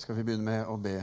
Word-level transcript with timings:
skal 0.00 0.16
vi 0.16 0.22
begynne 0.24 0.46
med 0.46 0.68
å 0.72 0.78
be. 0.80 0.96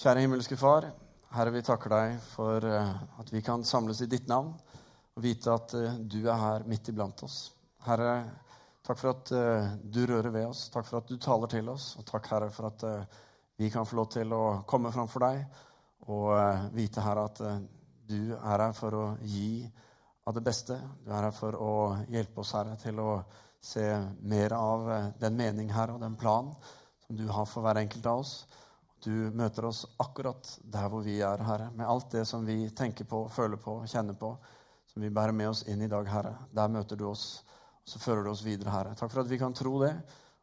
Kjære 0.00 0.22
himmelske 0.24 0.56
Far. 0.56 0.86
Herre, 1.34 1.52
vi 1.52 1.60
takker 1.60 1.92
deg 1.92 2.14
for 2.30 2.64
eh, 2.64 2.92
at 3.20 3.32
vi 3.34 3.42
kan 3.44 3.64
samles 3.66 4.00
i 4.00 4.08
ditt 4.08 4.30
navn 4.30 4.54
og 4.54 5.20
vite 5.20 5.52
at 5.52 5.74
eh, 5.76 5.98
du 6.00 6.22
er 6.22 6.40
her 6.40 6.64
midt 6.70 6.88
iblant 6.88 7.20
oss. 7.26 7.50
Herre, 7.84 8.14
takk 8.88 9.02
for 9.02 9.12
at 9.12 9.32
eh, 9.36 9.68
du 9.84 10.00
rører 10.08 10.32
ved 10.32 10.48
oss. 10.48 10.64
Takk 10.72 10.88
for 10.88 11.02
at 11.02 11.12
du 11.12 11.18
taler 11.20 11.52
til 11.52 11.68
oss. 11.68 11.90
Og 12.00 12.08
takk, 12.08 12.30
Herre, 12.32 12.48
for 12.54 12.70
at 12.70 12.86
vi 13.60 13.68
kan 13.74 13.84
få 13.84 14.00
lov 14.00 14.08
til 14.16 14.32
å 14.32 14.42
komme 14.70 14.94
framfor 14.94 15.26
deg 15.26 15.44
og 16.08 16.72
vite, 16.72 17.04
Herre, 17.04 17.28
at 17.28 17.44
du 18.08 18.32
er 18.32 18.64
her 18.64 18.72
for 18.72 18.96
å 18.96 19.06
gi 19.28 19.68
av 20.24 20.40
det 20.40 20.46
beste. 20.46 20.80
Du 21.04 21.12
er 21.12 21.28
her 21.28 21.36
for 21.36 21.60
å 21.60 21.72
hjelpe 22.08 22.40
oss, 22.40 22.56
Herre, 22.56 22.80
til 22.80 23.04
å 23.04 23.20
se 23.60 23.90
mer 24.24 24.56
av 24.56 24.92
den 25.20 25.36
mening, 25.36 25.68
Herre, 25.74 25.98
og 25.98 26.06
den 26.06 26.16
plan 26.16 26.54
som 27.08 27.16
du 27.16 27.28
har 27.28 27.46
for 27.48 27.64
hver 27.64 27.80
enkelt 27.80 28.06
av 28.06 28.20
oss. 28.20 28.32
Du 29.00 29.12
møter 29.32 29.64
oss 29.64 29.86
akkurat 30.02 30.48
der 30.60 30.88
hvor 30.92 31.00
vi 31.06 31.14
er, 31.24 31.40
Herre, 31.46 31.70
med 31.72 31.88
alt 31.88 32.10
det 32.12 32.26
som 32.28 32.44
vi 32.44 32.66
tenker 32.76 33.06
på, 33.08 33.22
føler 33.32 33.56
på, 33.62 33.78
kjenner 33.88 34.16
på, 34.18 34.34
som 34.92 35.02
vi 35.02 35.08
bærer 35.14 35.32
med 35.32 35.48
oss 35.48 35.62
inn 35.70 35.80
i 35.82 35.88
dag, 35.88 36.08
Herre. 36.10 36.34
Der 36.52 36.68
møter 36.68 36.98
du 37.00 37.06
oss, 37.08 37.44
og 37.80 37.92
så 37.94 38.00
fører 38.02 38.26
du 38.26 38.32
oss 38.34 38.42
videre, 38.44 38.74
Herre. 38.74 38.96
Takk 38.98 39.14
for 39.14 39.22
at 39.22 39.30
vi 39.30 39.38
kan 39.40 39.56
tro 39.56 39.78
det, 39.80 39.94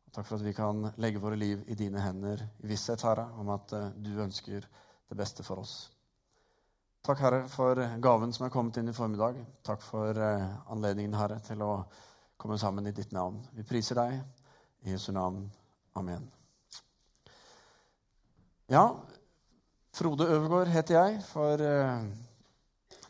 og 0.08 0.16
takk 0.16 0.26
for 0.26 0.40
at 0.40 0.46
vi 0.48 0.54
kan 0.58 0.88
legge 1.04 1.22
våre 1.22 1.38
liv 1.38 1.62
i 1.70 1.78
dine 1.78 2.02
hender 2.02 2.42
i 2.64 2.72
visshet, 2.72 3.04
Herre, 3.06 3.28
om 3.38 3.52
at 3.54 3.76
uh, 3.76 3.92
du 3.94 4.16
ønsker 4.24 4.66
det 4.66 5.20
beste 5.20 5.46
for 5.46 5.62
oss. 5.62 5.76
Takk, 7.06 7.22
Herre, 7.22 7.44
for 7.52 7.78
gaven 8.02 8.34
som 8.34 8.48
er 8.48 8.56
kommet 8.56 8.80
inn 8.82 8.90
i 8.90 8.96
formiddag. 8.96 9.38
Takk 9.68 9.86
for 9.86 10.18
uh, 10.18 10.48
anledningen, 10.74 11.20
Herre, 11.20 11.38
til 11.46 11.62
å 11.62 11.76
komme 12.42 12.58
sammen 12.58 12.90
i 12.90 12.96
ditt 12.96 13.14
navn. 13.14 13.44
Vi 13.54 13.68
priser 13.68 14.02
deg 14.02 14.18
i 14.88 14.96
Jesu 14.96 15.12
navn. 15.14 15.46
Amen. 16.00 16.26
Ja, 18.66 18.96
Frode 19.94 20.26
Øvergaard 20.26 20.72
heter 20.74 20.96
jeg, 20.96 21.20
for 21.30 21.62
uh, 21.62 22.06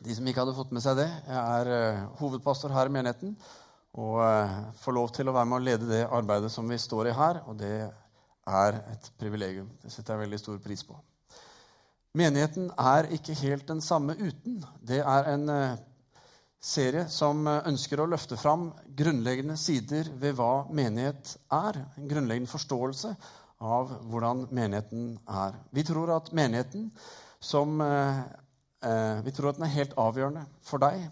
de 0.04 0.16
som 0.18 0.26
ikke 0.28 0.42
hadde 0.42 0.56
fått 0.58 0.74
med 0.76 0.84
seg 0.84 0.98
det. 1.00 1.06
Jeg 1.30 1.38
er 1.62 1.70
uh, 1.72 2.02
hovedpastor 2.20 2.74
her 2.76 2.90
i 2.90 2.92
menigheten 2.92 3.38
og 3.96 4.18
uh, 4.20 4.58
får 4.82 4.96
lov 4.98 5.14
til 5.16 5.32
å 5.32 5.36
være 5.38 5.48
med 5.48 5.56
å 5.56 5.64
lede 5.64 5.88
det 5.88 6.02
arbeidet 6.12 6.50
som 6.52 6.68
vi 6.68 6.76
står 6.76 7.08
i 7.08 7.14
her, 7.16 7.40
og 7.48 7.56
det 7.62 7.72
er 7.88 8.82
et 8.92 9.08
privilegium. 9.16 9.70
Det 9.80 9.94
setter 9.94 10.18
jeg 10.18 10.26
veldig 10.26 10.42
stor 10.42 10.60
pris 10.66 10.84
på. 10.84 11.00
Menigheten 12.20 12.68
er 12.76 13.08
ikke 13.16 13.38
helt 13.46 13.64
den 13.72 13.80
samme 13.80 14.18
uten. 14.20 14.60
Det 14.84 15.00
er 15.00 15.32
en 15.38 15.54
serie 16.60 17.08
som 17.16 17.48
ønsker 17.48 18.04
å 18.04 18.10
løfte 18.12 18.36
fram 18.40 18.74
grunnleggende 19.00 19.56
sider 19.60 20.12
ved 20.20 20.36
hva 20.36 20.66
menighet 20.68 21.38
er. 21.48 21.80
En 21.96 22.12
grunnleggende 22.12 22.52
forståelse 22.52 23.16
av 23.62 23.92
hvordan 24.10 24.48
menigheten 24.52 25.16
er. 25.28 25.56
Vi 25.72 25.84
tror 25.88 26.12
at 26.16 26.32
menigheten 26.36 26.90
som 27.40 27.82
eh, 27.82 28.20
eh, 28.84 29.22
Vi 29.24 29.32
tror 29.32 29.50
at 29.50 29.60
den 29.60 29.68
er 29.68 29.78
helt 29.78 29.98
avgjørende 29.98 30.46
for 30.62 30.82
deg. 30.84 31.10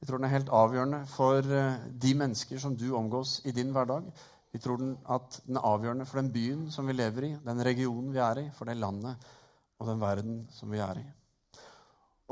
Vi 0.00 0.06
tror 0.06 0.18
den 0.18 0.26
er 0.26 0.36
helt 0.36 0.52
avgjørende 0.52 1.06
for 1.06 1.38
eh, 1.38 1.88
de 2.02 2.14
mennesker 2.14 2.58
som 2.58 2.76
du 2.76 2.92
omgås 2.96 3.40
i 3.44 3.52
din 3.52 3.72
hverdag. 3.72 4.08
Vi 4.52 4.58
tror 4.58 4.76
den 4.76 4.96
at 5.08 5.40
den 5.46 5.56
er 5.56 5.66
avgjørende 5.66 6.06
for 6.06 6.20
den 6.20 6.32
byen 6.32 6.70
som 6.70 6.86
vi 6.86 6.92
lever 6.92 7.28
i, 7.28 7.36
den 7.44 7.64
regionen 7.64 8.12
vi 8.12 8.18
er 8.18 8.38
i, 8.38 8.50
for 8.54 8.68
det 8.68 8.76
landet 8.76 9.16
og 9.78 9.88
den 9.88 10.00
verden 10.00 10.46
som 10.50 10.70
vi 10.70 10.78
er 10.78 10.98
i. 11.00 11.06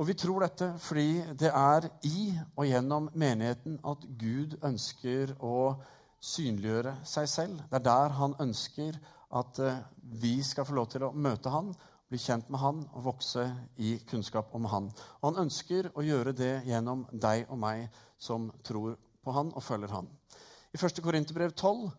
Og 0.00 0.06
vi 0.08 0.14
tror 0.14 0.41
dette 0.45 0.72
fordi 0.80 1.22
det 1.36 1.50
er 1.52 1.89
i 2.08 2.33
og 2.56 2.67
gjennom 2.67 3.08
menigheten 3.14 3.80
at 3.84 4.05
Gud 4.20 4.56
ønsker 4.64 5.34
å 5.45 5.74
synliggjøre 6.20 6.95
seg 7.08 7.28
selv. 7.28 7.62
Det 7.70 7.80
er 7.80 7.89
der 7.89 8.14
han 8.17 8.36
ønsker 8.41 8.97
at 9.31 9.59
eh, 9.62 9.81
vi 10.20 10.41
skal 10.42 10.67
få 10.67 10.77
lov 10.77 10.91
til 10.92 11.06
å 11.06 11.12
møte 11.14 11.53
han, 11.53 11.73
bli 12.11 12.19
kjent 12.19 12.48
med 12.50 12.59
han 12.59 12.81
og 12.91 13.05
vokse 13.05 13.45
i 13.78 13.95
kunnskap 14.11 14.55
om 14.59 14.67
han. 14.73 14.89
Og 15.20 15.28
han 15.28 15.45
ønsker 15.45 15.92
å 15.95 16.03
gjøre 16.03 16.34
det 16.34 16.55
gjennom 16.67 17.05
deg 17.13 17.46
og 17.48 17.61
meg 17.63 17.86
som 18.19 18.48
tror 18.67 18.96
på 19.23 19.35
han 19.36 19.52
og 19.55 19.63
følger 19.63 19.95
han. 19.95 20.08
I 20.74 20.79
1. 20.79 21.02
Korinterbrev 21.05 21.55
12, 21.55 21.90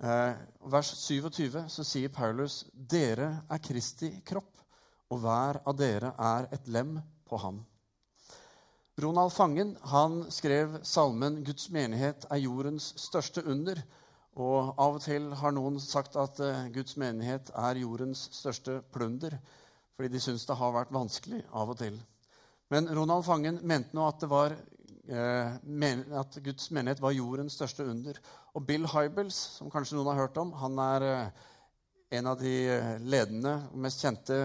eh, 0.00 0.40
vers 0.72 0.92
27, 1.02 1.66
så 1.68 1.84
sier 1.84 2.12
Paulus.: 2.12 2.64
Dere 2.72 3.30
er 3.50 3.64
Kristi 3.64 4.10
kropp, 4.24 4.54
og 5.10 5.20
hver 5.24 5.60
av 5.64 5.76
dere 5.76 6.14
er 6.16 6.48
et 6.52 6.68
lem 6.68 6.98
på 7.28 7.40
ham. 7.40 7.60
Ronald 8.98 9.30
Fangen 9.30 9.76
han 9.92 10.24
skrev 10.30 10.80
salmen 10.82 11.44
'Guds 11.44 11.70
menighet 11.70 12.26
er 12.30 12.40
jordens 12.42 12.94
største 12.96 13.44
under'. 13.44 13.82
Og 14.38 14.70
av 14.78 14.94
og 14.94 15.02
til 15.02 15.32
har 15.34 15.54
noen 15.54 15.80
sagt 15.82 16.14
at 16.20 16.38
uh, 16.38 16.68
Guds 16.70 16.94
menighet 17.00 17.50
er 17.58 17.80
jordens 17.80 18.28
største 18.36 18.78
plunder, 18.94 19.34
fordi 19.96 20.12
de 20.12 20.20
syns 20.22 20.44
det 20.46 20.54
har 20.60 20.74
vært 20.76 20.94
vanskelig 20.94 21.40
av 21.50 21.72
og 21.72 21.78
til. 21.80 21.96
Men 22.70 22.86
Ronald 22.94 23.24
Fangen 23.26 23.58
mente 23.66 23.96
nå 23.98 24.04
at, 24.06 24.22
var, 24.30 24.54
uh, 25.10 25.56
at 26.22 26.38
Guds 26.44 26.70
menighet 26.70 27.02
var 27.02 27.16
jordens 27.16 27.56
største 27.58 27.86
under. 27.90 28.20
Og 28.54 28.62
Bill 28.68 28.86
Hybels, 28.86 29.40
som 29.58 29.72
kanskje 29.74 29.98
noen 29.98 30.12
har 30.12 30.20
hørt 30.22 30.38
om, 30.38 30.52
han 30.60 30.78
er 30.86 31.06
uh, 31.08 31.48
en 32.14 32.30
av 32.30 32.38
de 32.38 32.52
ledende 33.04 33.50
og 33.68 33.82
mest 33.84 34.00
kjente 34.00 34.36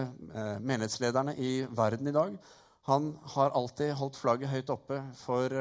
menighetslederne 0.60 1.32
i 1.40 1.52
verden 1.72 2.10
i 2.10 2.12
dag. 2.12 2.34
Han 2.90 3.06
har 3.32 3.54
alltid 3.56 3.94
holdt 3.96 4.18
flagget 4.20 4.52
høyt 4.52 4.72
oppe 4.74 4.98
for 5.16 5.54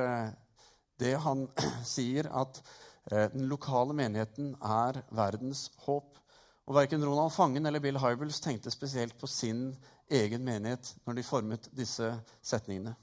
det 0.99 1.13
han 1.23 1.45
sier 1.93 2.27
at 2.27 2.59
Eh, 2.59 2.92
den 3.11 3.47
lokale 3.51 3.93
menigheten 3.93 4.53
er 4.63 5.01
verdens 5.11 5.67
håp. 5.85 6.19
Og 6.63 6.77
Verken 6.77 7.03
Ronald 7.03 7.33
Fangen 7.35 7.65
eller 7.67 7.83
Bill 7.83 7.99
Hybels 7.99 8.39
tenkte 8.39 8.71
spesielt 8.71 9.17
på 9.19 9.27
sin 9.27 9.73
egen 10.07 10.45
menighet 10.45 10.93
når 11.03 11.17
de 11.17 11.25
formet 11.27 11.67
disse 11.75 12.13
setningene. 12.41 12.95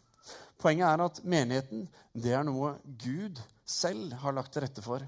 Poenget 0.61 0.89
er 0.89 1.05
at 1.05 1.21
menigheten 1.25 1.87
det 2.13 2.33
er 2.37 2.45
noe 2.45 2.75
Gud 2.85 3.41
selv 3.69 4.15
har 4.23 4.37
lagt 4.37 4.55
til 4.55 4.65
rette 4.65 4.85
for. 4.85 5.05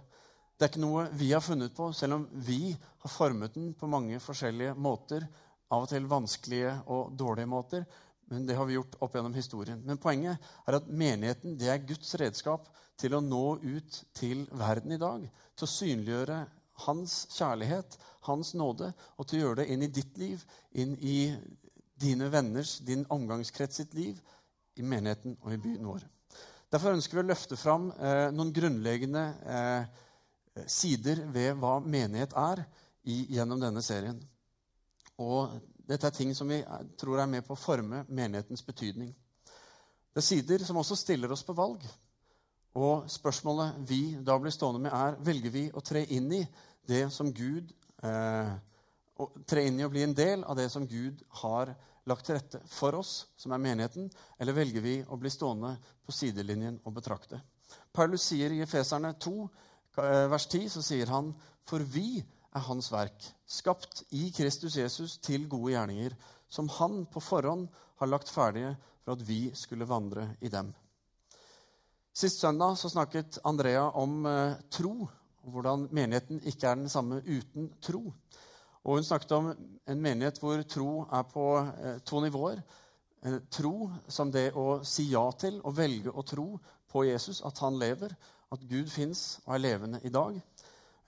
Det 0.56 0.66
er 0.66 0.70
ikke 0.70 0.84
noe 0.84 1.08
vi 1.18 1.32
har 1.32 1.44
funnet 1.44 1.74
på, 1.76 1.90
selv 1.96 2.18
om 2.18 2.28
vi 2.46 2.72
har 2.72 3.12
formet 3.12 3.56
den 3.56 3.72
på 3.74 3.88
mange 3.90 4.20
forskjellige 4.22 4.76
måter. 4.76 5.26
Av 5.72 5.86
og 5.86 5.88
til 5.88 6.04
vanskelige 6.08 6.72
og 6.92 7.14
dårlige 7.16 7.48
måter. 7.48 7.84
Men 8.28 8.44
det 8.48 8.56
har 8.56 8.68
vi 8.68 8.76
gjort 8.76 8.98
opp 9.04 9.16
gjennom 9.16 9.34
historien. 9.36 9.80
Men 9.84 10.00
poenget 10.00 10.40
er 10.68 10.76
at 10.76 10.88
menigheten 10.88 11.56
det 11.60 11.68
er 11.72 11.84
Guds 11.88 12.14
redskap 12.20 12.68
til 13.02 13.16
å 13.16 13.22
nå 13.24 13.44
ut 13.62 14.02
til 14.16 14.44
verden 14.58 14.94
i 14.94 15.00
dag. 15.00 15.24
Til 15.56 15.66
å 15.66 15.72
synliggjøre 15.72 16.38
hans 16.86 17.16
kjærlighet, 17.34 17.98
hans 18.28 18.54
nåde, 18.58 18.92
og 19.18 19.28
til 19.28 19.40
å 19.40 19.46
gjøre 19.46 19.62
det 19.62 19.68
inn 19.74 19.84
i 19.84 19.90
ditt 19.92 20.18
liv, 20.18 20.42
inn 20.72 20.94
i 20.98 21.16
dine 22.02 22.30
venners, 22.32 22.78
din 22.86 23.04
omgangskrets 23.12 23.82
sitt 23.82 23.94
liv, 23.94 24.18
i 24.80 24.82
menigheten 24.86 25.36
og 25.42 25.52
i 25.52 25.60
byen 25.60 25.86
vår. 25.86 26.06
Derfor 26.72 26.96
ønsker 26.96 27.18
vi 27.18 27.22
å 27.26 27.28
løfte 27.28 27.58
fram 27.60 27.90
eh, 27.92 28.30
noen 28.32 28.52
grunnleggende 28.56 29.24
eh, 29.44 30.62
sider 30.64 31.20
ved 31.34 31.58
hva 31.60 31.76
menighet 31.84 32.32
er, 32.38 32.64
i, 33.02 33.34
gjennom 33.34 33.60
denne 33.60 33.82
serien. 33.84 34.16
Og 35.20 35.52
dette 35.88 36.08
er 36.08 36.14
ting 36.16 36.32
som 36.38 36.48
vi 36.48 36.62
tror 37.00 37.20
er 37.20 37.28
med 37.28 37.44
på 37.44 37.56
å 37.56 37.60
forme 37.60 38.04
menighetens 38.08 38.64
betydning. 38.64 39.10
Det 40.12 40.22
er 40.22 40.26
sider 40.26 40.64
som 40.64 40.78
også 40.80 40.96
stiller 40.96 41.32
oss 41.34 41.44
på 41.44 41.56
valg. 41.56 41.82
Og 42.78 43.08
spørsmålet 43.10 43.80
vi 43.88 44.00
da 44.24 44.38
blir 44.40 44.54
stående 44.54 44.80
med, 44.86 44.92
er 44.96 45.18
velger 45.24 45.52
vi 45.52 45.64
å 45.74 45.82
tre 45.84 46.04
inn 46.16 46.30
i 46.32 46.42
det 46.88 47.04
som 47.12 47.32
Gud 47.32 47.72
eh, 48.02 48.52
Tre 49.46 49.62
inn 49.68 49.76
i 49.78 49.84
å 49.84 49.90
bli 49.92 50.02
en 50.02 50.14
del 50.16 50.40
av 50.48 50.56
det 50.58 50.64
som 50.72 50.86
Gud 50.88 51.20
har 51.42 51.68
lagt 52.10 52.24
til 52.26 52.34
rette 52.34 52.58
for 52.66 52.96
oss, 52.98 53.28
som 53.38 53.52
er 53.54 53.60
menigheten, 53.62 54.08
eller 54.40 54.56
velger 54.56 54.82
vi 54.82 54.94
å 55.04 55.18
bli 55.20 55.30
stående 55.30 55.76
på 56.02 56.14
sidelinjen 56.16 56.80
og 56.88 56.96
betrakte? 56.96 57.38
Paulus 57.94 58.24
sier 58.32 58.50
i 58.50 58.62
Efeserne 58.64 59.12
2, 59.22 59.34
eh, 60.02 60.26
vers 60.32 60.48
10, 60.48 60.66
så 60.72 60.82
sier 60.82 61.12
han, 61.12 61.30
for 61.68 61.84
vi 61.84 62.24
er 62.24 62.66
hans 62.66 62.90
verk, 62.90 63.28
skapt 63.46 64.02
i 64.10 64.30
Kristus 64.34 64.80
Jesus 64.80 65.18
til 65.22 65.46
gode 65.46 65.76
gjerninger, 65.76 66.16
som 66.48 66.68
han 66.80 67.04
på 67.06 67.22
forhånd 67.22 67.68
har 68.00 68.10
lagt 68.10 68.32
ferdige 68.32 68.74
for 69.04 69.14
at 69.14 69.28
vi 69.28 69.44
skulle 69.54 69.88
vandre 69.88 70.32
i 70.40 70.50
dem. 70.52 70.72
Sist 72.12 72.40
søndag 72.40 72.76
så 72.76 72.90
snakket 72.92 73.38
Andrea 73.44 73.86
om 73.96 74.26
eh, 74.26 74.58
tro, 74.70 75.06
og 75.42 75.54
hvordan 75.54 75.86
menigheten 75.96 76.42
ikke 76.44 76.68
er 76.68 76.76
den 76.76 76.90
samme 76.92 77.22
uten 77.24 77.70
tro. 77.80 78.12
Og 78.84 78.98
hun 78.98 79.06
snakket 79.06 79.32
om 79.32 79.48
en 79.88 80.02
menighet 80.02 80.36
hvor 80.42 80.60
tro 80.68 81.06
er 81.08 81.22
på 81.30 81.46
eh, 81.56 82.02
to 82.04 82.20
nivåer. 82.20 82.60
Eh, 83.24 83.38
tro 83.48 83.88
som 84.12 84.28
det 84.34 84.50
å 84.52 84.82
si 84.84 85.06
ja 85.08 85.24
til 85.40 85.56
og 85.62 85.76
velge 85.78 86.12
å 86.12 86.26
tro 86.28 86.46
på 86.92 87.06
Jesus, 87.08 87.40
at 87.48 87.64
han 87.64 87.80
lever, 87.80 88.12
at 88.52 88.68
Gud 88.68 88.92
fins 88.92 89.40
og 89.46 89.56
er 89.56 89.64
levende 89.64 90.04
i 90.04 90.12
dag. 90.12 90.36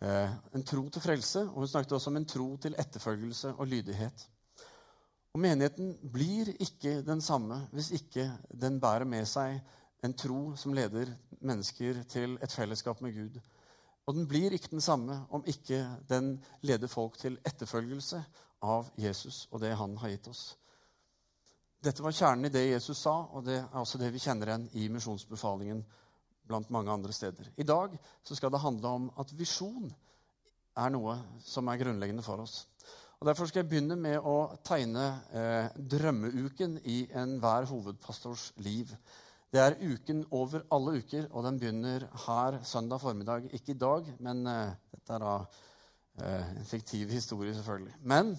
Eh, 0.00 0.35
en 0.57 0.65
tro 0.65 0.87
til 0.89 1.05
frelse, 1.05 1.45
og 1.50 1.67
hun 1.67 1.73
snakket 1.75 1.99
også 1.99 2.15
om 2.15 2.21
en 2.23 2.31
tro 2.33 2.49
til 2.65 2.81
etterfølgelse 2.81 3.53
og 3.59 3.69
lydighet. 3.69 4.29
Og 5.37 5.45
Menigheten 5.45 5.99
blir 6.15 6.55
ikke 6.62 7.03
den 7.05 7.21
samme 7.21 7.67
hvis 7.77 7.93
ikke 7.93 8.31
den 8.57 8.81
bærer 8.81 9.05
med 9.05 9.29
seg 9.29 9.61
en 10.02 10.14
tro 10.14 10.56
som 10.56 10.75
leder 10.75 11.11
mennesker 11.41 12.02
til 12.08 12.38
et 12.43 12.52
fellesskap 12.52 13.00
med 13.00 13.14
Gud. 13.14 13.38
Og 14.06 14.14
den 14.14 14.29
blir 14.29 14.52
ikke 14.52 14.73
den 14.75 14.85
samme 14.85 15.23
om 15.31 15.44
ikke 15.46 15.81
den 16.08 16.37
leder 16.61 16.91
folk 16.91 17.17
til 17.19 17.38
etterfølgelse 17.46 18.20
av 18.64 18.91
Jesus 19.00 19.46
og 19.50 19.61
det 19.61 19.73
han 19.76 19.96
har 20.00 20.12
gitt 20.12 20.29
oss. 20.29 20.44
Dette 21.85 22.02
var 22.02 22.17
kjernen 22.17 22.49
i 22.49 22.52
det 22.52 22.64
Jesus 22.70 23.02
sa, 23.05 23.12
og 23.32 23.44
det 23.44 23.58
er 23.61 23.81
også 23.81 24.00
det 24.00 24.08
vi 24.12 24.23
kjenner 24.23 24.49
igjen 24.49 24.69
i 24.81 24.88
misjonsbefalingen 24.93 25.82
blant 26.49 26.70
mange 26.73 26.93
andre 26.93 27.12
steder. 27.12 27.50
I 27.56 27.67
dag 27.69 27.97
skal 28.25 28.52
det 28.52 28.61
handle 28.61 28.88
om 28.88 29.11
at 29.20 29.32
visjon 29.37 29.90
er 30.76 30.93
noe 30.93 31.19
som 31.44 31.69
er 31.69 31.81
grunnleggende 31.81 32.25
for 32.25 32.44
oss. 32.44 32.64
Og 33.20 33.29
Derfor 33.29 33.47
skal 33.49 33.62
jeg 33.62 33.70
begynne 33.70 33.97
med 33.97 34.19
å 34.20 34.37
tegne 34.67 35.05
eh, 35.32 35.76
drømmeuken 35.76 36.79
i 36.90 37.05
enhver 37.17 37.69
hovedpastors 37.70 38.50
liv. 38.64 38.90
Det 39.55 39.62
er 39.62 39.77
uken 39.87 40.25
over 40.35 40.65
alle 40.75 40.97
uker, 40.99 41.29
og 41.31 41.45
den 41.47 41.61
begynner 41.62 42.09
her 42.25 42.56
søndag 42.67 42.99
formiddag. 42.99 43.45
Ikke 43.55 43.71
i 43.71 43.79
dag, 43.79 44.09
men 44.19 44.41
uh, 44.51 44.73
dette 44.91 45.12
er 45.15 45.23
da 45.23 45.35
uh, 45.45 46.49
en 46.59 46.65
fiktiv 46.67 47.12
historie, 47.15 47.55
selvfølgelig. 47.55 47.93
Men 48.03 48.33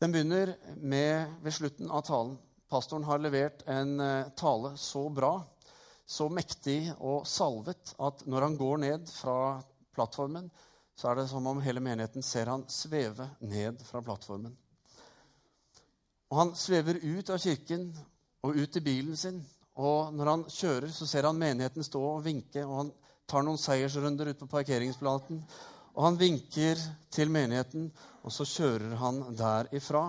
den 0.00 0.14
begynner 0.14 0.54
med 0.80 1.34
ved 1.44 1.52
slutten 1.52 1.92
av 1.92 2.06
talen. 2.08 2.38
Pastoren 2.72 3.04
har 3.04 3.20
levert 3.20 3.60
en 3.68 4.00
uh, 4.00 4.30
tale 4.40 4.70
så 4.80 5.02
bra, 5.12 5.34
så 6.08 6.30
mektig 6.32 6.78
og 6.96 7.26
salvet 7.28 7.92
at 8.00 8.24
når 8.24 8.46
han 8.46 8.56
går 8.56 8.80
ned 8.86 9.12
fra 9.18 9.60
plattformen, 9.92 10.48
så 10.96 11.10
er 11.10 11.20
det 11.20 11.26
som 11.28 11.50
om 11.52 11.60
hele 11.60 11.82
menigheten 11.84 12.24
ser 12.24 12.48
han 12.48 12.64
sveve 12.72 13.28
ned 13.44 13.84
fra 13.84 14.00
plattformen. 14.00 14.56
Og 16.32 16.40
han 16.40 16.54
svever 16.56 17.02
ut 17.04 17.34
av 17.36 17.44
kirken 17.44 17.90
og 18.46 18.56
ut 18.56 18.80
i 18.80 18.84
bilen 18.88 19.20
sin 19.20 19.44
og 19.76 20.12
når 20.16 20.30
han 20.30 20.44
kjører, 20.48 20.88
så 20.92 21.06
ser 21.08 21.28
han 21.28 21.38
menigheten 21.38 21.84
stå 21.84 22.00
og 22.00 22.22
vinke. 22.24 22.64
og 22.64 22.76
Han 22.76 22.92
tar 23.28 23.44
noen 23.44 23.60
seiersrunder 23.60 24.30
ut 24.32 24.38
på 24.40 24.48
parkeringsplaten. 24.48 25.42
Og 25.96 26.04
han 26.04 26.18
vinker 26.20 26.80
til 27.12 27.32
menigheten, 27.32 27.90
og 28.24 28.32
så 28.32 28.44
kjører 28.48 28.96
han 29.00 29.22
derifra. 29.36 30.06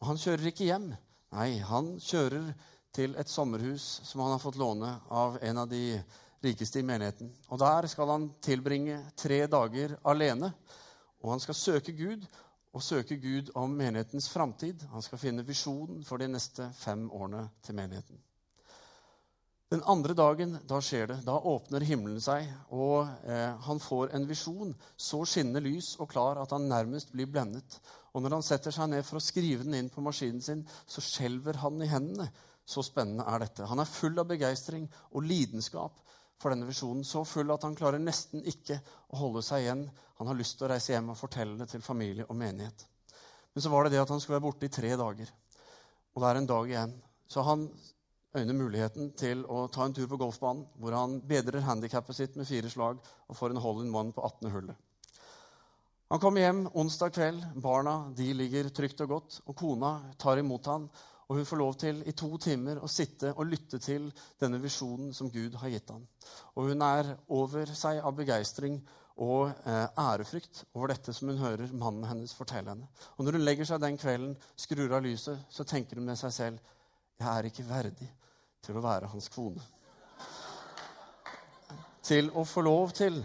Og 0.00 0.06
han 0.08 0.20
kjører 0.20 0.52
ikke 0.52 0.68
hjem. 0.68 0.90
Nei, 1.36 1.48
han 1.64 1.94
kjører 2.00 2.52
til 2.96 3.14
et 3.20 3.30
sommerhus 3.30 3.86
som 4.08 4.24
han 4.24 4.34
har 4.34 4.42
fått 4.42 4.58
låne 4.60 4.94
av 5.08 5.38
en 5.44 5.62
av 5.62 5.68
de 5.70 6.00
rikeste 6.44 6.80
i 6.80 6.86
menigheten. 6.86 7.32
Og 7.48 7.60
der 7.60 7.88
skal 7.92 8.12
han 8.12 8.30
tilbringe 8.44 9.00
tre 9.16 9.44
dager 9.46 9.96
alene. 10.08 10.52
Og 11.20 11.34
han 11.34 11.44
skal 11.44 11.56
søke 11.56 11.96
Gud, 11.96 12.24
og 12.72 12.82
søke 12.82 13.16
Gud 13.18 13.50
om 13.58 13.72
menighetens 13.76 14.28
framtid. 14.30 14.84
Han 14.92 15.02
skal 15.02 15.18
finne 15.18 15.46
visjonen 15.46 16.04
for 16.06 16.22
de 16.22 16.28
neste 16.30 16.68
fem 16.78 17.08
årene 17.10 17.48
til 17.66 17.74
menigheten. 17.80 18.20
Den 19.70 19.84
andre 19.86 20.16
dagen 20.18 20.56
da 20.66 20.80
skjer 20.82 21.06
det. 21.12 21.16
Da 21.22 21.36
åpner 21.46 21.84
himmelen 21.86 22.18
seg, 22.22 22.48
og 22.74 23.06
eh, 23.22 23.52
han 23.68 23.78
får 23.78 24.10
en 24.16 24.24
visjon. 24.26 24.72
Så 24.98 25.20
skinnende 25.30 25.62
lys 25.62 25.92
og 26.02 26.08
klar 26.10 26.40
at 26.42 26.50
han 26.50 26.66
nærmest 26.66 27.12
blir 27.14 27.30
blendet. 27.30 27.76
Og 28.10 28.24
når 28.24 28.34
han 28.34 28.46
setter 28.46 28.74
seg 28.74 28.90
ned 28.90 29.06
for 29.06 29.20
å 29.20 29.22
skrive 29.22 29.62
den 29.62 29.76
inn 29.78 29.90
på 29.94 30.02
maskinen 30.02 30.42
sin, 30.42 30.64
så 30.90 31.04
skjelver 31.06 31.60
han 31.62 31.78
i 31.84 31.90
hendene. 31.90 32.26
Så 32.66 32.82
spennende 32.82 33.28
er 33.30 33.44
dette. 33.44 33.68
Han 33.70 33.78
er 33.82 33.92
full 33.92 34.18
av 34.18 34.26
begeistring 34.32 34.88
og 35.12 35.28
lidenskap 35.30 36.02
for 36.42 36.50
denne 36.50 36.66
visjonen. 36.66 37.06
Så 37.06 37.22
full 37.28 37.54
at 37.54 37.68
han 37.68 37.78
klarer 37.78 38.02
nesten 38.02 38.42
ikke 38.42 38.80
å 39.14 39.22
holde 39.22 39.44
seg 39.46 39.68
igjen. 39.68 39.86
Han 40.18 40.32
har 40.32 40.40
lyst 40.40 40.58
til 40.58 40.66
å 40.66 40.72
reise 40.74 40.96
hjem 40.96 41.14
og 41.14 41.20
fortelle 41.20 41.54
det 41.62 41.70
til 41.70 41.86
familie 41.86 42.26
og 42.26 42.34
menighet. 42.42 42.88
Men 43.54 43.62
så 43.62 43.70
var 43.70 43.86
det 43.86 43.94
det 43.94 44.02
at 44.02 44.10
han 44.10 44.18
skulle 44.18 44.40
være 44.40 44.48
borte 44.48 44.66
i 44.66 44.74
tre 44.74 44.92
dager. 44.98 45.30
Og 46.10 46.22
det 46.24 46.34
er 46.34 46.42
en 46.42 46.52
dag 46.56 46.74
igjen. 46.74 46.98
Så 47.30 47.46
han 47.46 47.68
øyner 48.36 48.54
muligheten 48.54 49.10
til 49.18 49.42
å 49.50 49.64
ta 49.72 49.84
en 49.86 49.94
tur 49.94 50.06
på 50.10 50.18
golfbanen, 50.20 50.62
hvor 50.78 50.94
han 50.94 51.18
bedrer 51.26 51.64
handikappet 51.66 52.16
sitt 52.16 52.36
med 52.38 52.46
fire 52.46 52.70
slag 52.70 53.00
og 53.00 53.36
får 53.36 53.54
en 53.54 53.62
hole 53.64 53.86
in 53.86 53.94
one 53.94 54.14
på 54.14 54.22
18. 54.22 54.50
hullet. 54.54 54.76
Han 56.10 56.18
kommer 56.22 56.42
hjem 56.42 56.64
onsdag 56.74 57.14
kveld. 57.14 57.42
Barna 57.62 58.10
de 58.16 58.32
ligger 58.34 58.70
trygt 58.74 59.02
og 59.04 59.08
godt. 59.08 59.40
og 59.46 59.56
Kona 59.56 59.92
tar 60.18 60.38
imot 60.38 60.66
han, 60.66 60.88
og 61.28 61.36
hun 61.36 61.46
får 61.46 61.58
lov 61.58 61.74
til 61.78 62.00
i 62.06 62.14
to 62.18 62.30
timer 62.42 62.80
å 62.82 62.90
sitte 62.90 63.30
og 63.36 63.46
lytte 63.46 63.78
til 63.78 64.08
denne 64.40 64.58
visjonen 64.62 65.12
som 65.14 65.30
Gud 65.30 65.54
har 65.54 65.70
gitt 65.70 65.90
ham. 65.90 66.06
Og 66.56 66.70
hun 66.70 66.82
er 66.82 67.14
over 67.28 67.70
seg 67.78 68.02
av 68.02 68.16
begeistring 68.18 68.80
og 69.22 69.52
eh, 69.66 69.86
ærefrykt 69.98 70.64
over 70.74 70.90
dette 70.90 71.14
som 71.14 71.30
hun 71.30 71.38
hører 71.38 71.70
mannen 71.70 72.08
hennes 72.10 72.34
fortelle 72.34 72.74
henne. 72.74 72.90
Og 73.18 73.26
når 73.26 73.38
hun 73.38 73.46
legger 73.46 73.70
seg 73.70 73.82
den 73.82 73.98
kvelden, 73.98 74.34
skrur 74.58 74.96
av 74.96 75.06
lyset, 75.06 75.46
så 75.50 75.66
tenker 75.66 75.98
hun 76.00 76.10
med 76.10 76.18
seg 76.18 76.34
selv 76.34 76.76
jeg 77.20 77.28
er 77.30 77.46
ikke 77.50 77.68
verdig 77.68 78.08
til 78.64 78.78
å 78.78 78.84
være 78.84 79.10
hans 79.12 79.28
kone. 79.32 79.62
Til 82.06 82.30
å 82.34 82.44
få 82.48 82.64
lov 82.66 82.92
til 82.96 83.20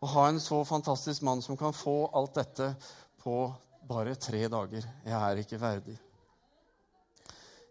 å 0.00 0.10
ha 0.14 0.28
en 0.28 0.40
så 0.40 0.62
fantastisk 0.64 1.22
mann 1.26 1.42
som 1.42 1.56
kan 1.60 1.74
få 1.76 2.10
alt 2.16 2.36
dette 2.40 2.72
på 3.22 3.36
bare 3.88 4.14
tre 4.14 4.46
dager. 4.48 4.86
Jeg 5.04 5.16
er 5.16 5.42
ikke 5.42 5.60
verdig. 5.60 5.96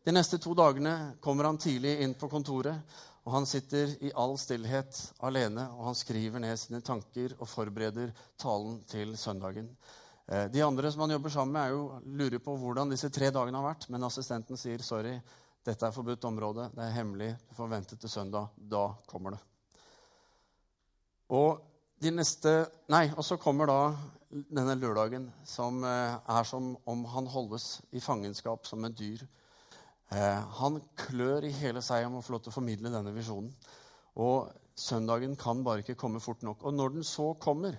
De 0.05 0.13
neste 0.15 0.39
to 0.41 0.55
dagene 0.57 1.15
kommer 1.21 1.49
han 1.49 1.59
tidlig 1.61 1.99
inn 2.03 2.15
på 2.17 2.29
kontoret, 2.31 2.77
og 3.27 3.33
han 3.35 3.45
sitter 3.45 3.91
i 4.05 4.11
all 4.17 4.37
stillhet 4.41 4.97
alene, 5.27 5.67
og 5.75 5.89
han 5.89 5.97
skriver 5.97 6.41
ned 6.41 6.57
sine 6.57 6.79
tanker 6.85 7.35
og 7.37 7.49
forbereder 7.51 8.13
talen 8.41 8.79
til 8.89 9.11
søndagen. 9.19 9.67
Eh, 10.25 10.47
de 10.53 10.63
andre 10.65 10.91
som 10.91 11.03
han 11.03 11.13
jobber 11.13 11.33
sammen 11.33 11.57
med, 11.57 11.75
jo 11.75 12.15
lurer 12.21 12.41
på 12.41 12.55
hvordan 12.57 12.93
disse 12.93 13.11
tre 13.13 13.29
dagene 13.35 13.59
har 13.59 13.67
vært, 13.71 13.89
men 13.89 14.07
assistenten 14.07 14.57
sier 14.57 14.81
sorry, 14.85 15.13
dette 15.69 15.85
er 15.85 15.93
forbudt 15.93 16.25
område. 16.25 16.69
Det 16.73 16.81
er 16.81 16.95
hemmelig. 16.95 17.33
Du 17.49 17.55
får 17.57 17.69
vente 17.69 17.97
til 17.99 18.09
søndag. 18.09 18.49
Da 18.57 18.87
kommer 19.09 19.35
det. 19.35 19.41
Og 21.29 21.59
de 22.01 22.13
neste 22.15 22.53
Nei, 22.89 23.05
og 23.13 23.25
så 23.27 23.37
kommer 23.37 23.69
da 23.69 23.81
denne 24.29 24.77
lørdagen, 24.77 25.27
som 25.45 25.83
eh, 25.85 26.15
er 26.37 26.47
som 26.47 26.71
om 26.89 27.03
han 27.13 27.27
holdes 27.29 27.81
i 27.97 28.01
fangenskap 28.01 28.65
som 28.69 28.85
et 28.85 28.97
dyr. 28.97 29.21
Eh, 30.09 30.39
han 30.61 30.79
klør 30.97 31.45
i 31.45 31.53
hele 31.59 31.83
seg 31.85 32.07
om 32.07 32.17
å 32.19 32.23
få 32.25 32.35
lov 32.35 32.45
til 32.45 32.53
å 32.53 32.57
formidle 32.57 32.93
denne 32.93 33.13
visjonen. 33.13 33.51
Og 34.21 34.49
søndagen 34.79 35.35
kan 35.37 35.61
bare 35.65 35.83
ikke 35.83 35.97
komme 35.99 36.21
fort 36.23 36.41
nok. 36.45 36.65
Og 36.65 36.77
når 36.77 36.97
den 36.97 37.05
så 37.05 37.33
kommer, 37.41 37.77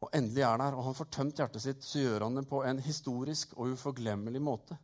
og 0.00 0.12
endelig 0.16 0.44
er 0.44 0.60
der, 0.60 0.76
og 0.76 0.88
han 0.88 0.96
får 0.96 1.12
tømt 1.18 1.40
hjertet 1.40 1.64
sitt, 1.64 1.84
så 1.84 2.00
gjør 2.00 2.28
han 2.28 2.40
det 2.40 2.46
på 2.48 2.62
en 2.64 2.80
historisk 2.84 3.56
og 3.56 3.76
uforglemmelig 3.76 4.42
måte. 4.44 4.76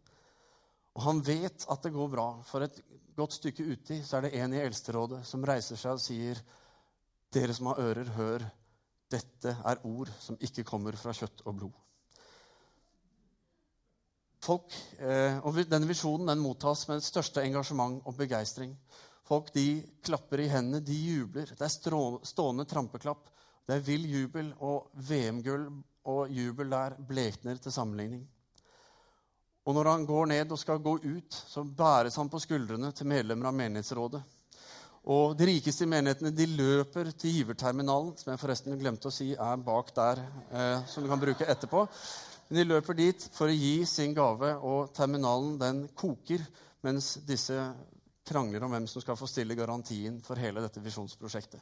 Og 0.93 1.05
han 1.07 1.23
vet 1.25 1.65
at 1.73 1.85
det 1.85 1.93
går 1.95 2.11
bra. 2.13 2.27
For 2.45 2.65
et 2.65 2.81
godt 3.17 3.39
stykke 3.39 3.65
uti 3.73 4.01
så 4.05 4.19
er 4.19 4.27
det 4.27 4.35
en 4.41 4.57
i 4.57 4.61
Eldsterådet 4.63 5.23
som 5.29 5.45
reiser 5.49 5.81
seg 5.81 5.97
og 5.97 6.03
sier, 6.03 6.43
'Dere 7.33 7.55
som 7.57 7.71
har 7.71 7.81
ører, 7.81 8.09
hør. 8.13 8.43
Dette 9.11 9.57
er 9.65 9.87
ord 9.89 10.11
som 10.21 10.37
ikke 10.41 10.65
kommer 10.69 10.97
fra 10.97 11.15
kjøtt 11.17 11.47
og 11.47 11.57
blod.' 11.57 11.81
Folk, 14.43 14.75
eh, 14.99 15.39
og 15.47 15.55
Denne 15.71 15.87
visjonen 15.87 16.27
den 16.27 16.43
mottas 16.43 16.89
med 16.89 16.99
det 16.99 17.07
største 17.07 17.45
engasjement 17.47 18.03
og 18.05 18.17
begeistring. 18.17 18.75
Folk 19.25 19.53
de 19.55 19.83
klapper 20.03 20.41
i 20.43 20.49
hendene, 20.51 20.81
de 20.83 20.97
jubler. 20.99 21.47
Det 21.47 21.63
er 21.63 22.25
stående 22.27 22.67
trampeklapp. 22.67 23.31
Det 23.67 23.77
er 23.77 23.85
vill 23.87 24.09
jubel, 24.11 24.53
og 24.59 24.91
VM-gull 24.95 25.69
og 26.11 26.31
jubel 26.35 26.71
der 26.71 26.97
blekner 27.09 27.61
til 27.63 27.73
sammenligning. 27.73 28.27
Og 29.63 29.77
når 29.77 29.91
han 29.93 30.07
går 30.07 30.27
ned 30.27 30.53
og 30.53 30.59
skal 30.59 30.83
gå 30.83 30.97
ut, 31.05 31.35
så 31.49 31.63
bæres 31.63 32.17
han 32.19 32.31
på 32.31 32.41
skuldrene 32.43 32.91
til 32.93 33.07
medlemmer 33.07 33.51
av 33.51 33.55
menighetsrådet. 33.55 34.23
Og 35.13 35.37
De 35.39 35.47
rikeste 35.47 35.87
i 35.87 35.91
menighetene 35.91 36.31
de 36.35 36.47
løper 36.47 37.11
til 37.19 37.39
giverterminalen, 37.39 38.13
som 38.19 38.33
jeg 38.33 38.41
forresten 38.43 38.79
glemte 38.79 39.11
å 39.11 39.15
si 39.15 39.33
er 39.35 39.65
bak 39.67 39.95
der, 39.95 40.23
eh, 40.51 40.85
som 40.87 41.03
du 41.03 41.09
kan 41.11 41.23
bruke 41.23 41.47
etterpå. 41.47 41.87
Men 42.49 42.59
De 42.59 42.65
løper 42.65 42.95
dit 42.95 43.29
for 43.33 43.51
å 43.51 43.57
gi 43.57 43.85
sin 43.85 44.15
gave, 44.15 44.55
og 44.63 44.93
terminalen 44.95 45.59
den 45.59 45.89
koker 45.89 46.43
mens 46.83 47.15
disse 47.27 47.57
krangler 48.27 48.63
om 48.63 48.71
hvem 48.71 48.87
som 48.87 49.03
skal 49.03 49.17
få 49.17 49.27
stille 49.27 49.55
garantien 49.59 50.21
for 50.23 50.39
hele 50.39 50.63
dette 50.63 50.83
visjonsprosjektet. 50.83 51.61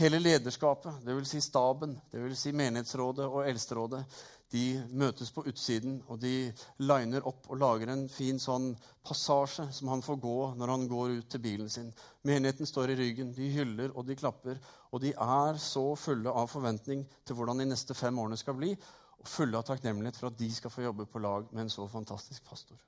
Hele 0.00 0.18
lederskapet, 0.18 1.02
dvs. 1.04 1.28
Si 1.28 1.40
staben, 1.44 1.98
dvs. 2.12 2.38
Si 2.40 2.52
menighetsrådet 2.56 3.26
og 3.26 3.48
eldsterådet, 3.48 4.04
de 4.50 4.64
møtes 4.98 5.30
på 5.30 5.44
utsiden, 5.46 6.00
og 6.10 6.18
de 6.22 6.50
liner 6.82 7.26
opp 7.28 7.46
og 7.50 7.60
lager 7.60 7.92
en 7.92 8.08
fin 8.10 8.38
sånn 8.42 8.72
passasje 9.06 9.68
som 9.76 9.92
han 9.92 10.02
får 10.02 10.18
gå 10.24 10.36
når 10.58 10.72
han 10.74 10.86
går 10.90 11.16
ut 11.20 11.30
til 11.30 11.42
bilen 11.44 11.70
sin. 11.70 11.92
Menigheten 12.26 12.66
står 12.66 12.90
i 12.90 12.98
ryggen, 12.98 13.30
de 13.36 13.50
hyller 13.54 13.94
og 13.94 14.08
de 14.08 14.18
klapper, 14.18 14.58
og 14.90 15.04
de 15.04 15.14
er 15.14 15.60
så 15.62 15.86
fulle 15.94 16.34
av 16.34 16.50
forventning 16.50 17.06
til 17.24 17.38
hvordan 17.38 17.62
de 17.62 17.70
neste 17.70 17.94
fem 17.94 18.18
årene 18.18 18.38
skal 18.40 18.58
bli, 18.58 18.74
og 19.20 19.28
fulle 19.28 19.58
av 19.58 19.66
takknemlighet 19.68 20.18
for 20.18 20.30
at 20.30 20.38
de 20.38 20.48
skal 20.54 20.72
få 20.72 20.86
jobbe 20.88 21.06
på 21.06 21.22
lag 21.22 21.46
med 21.52 21.66
en 21.66 21.72
så 21.72 21.86
fantastisk 21.88 22.44
pastor. 22.48 22.78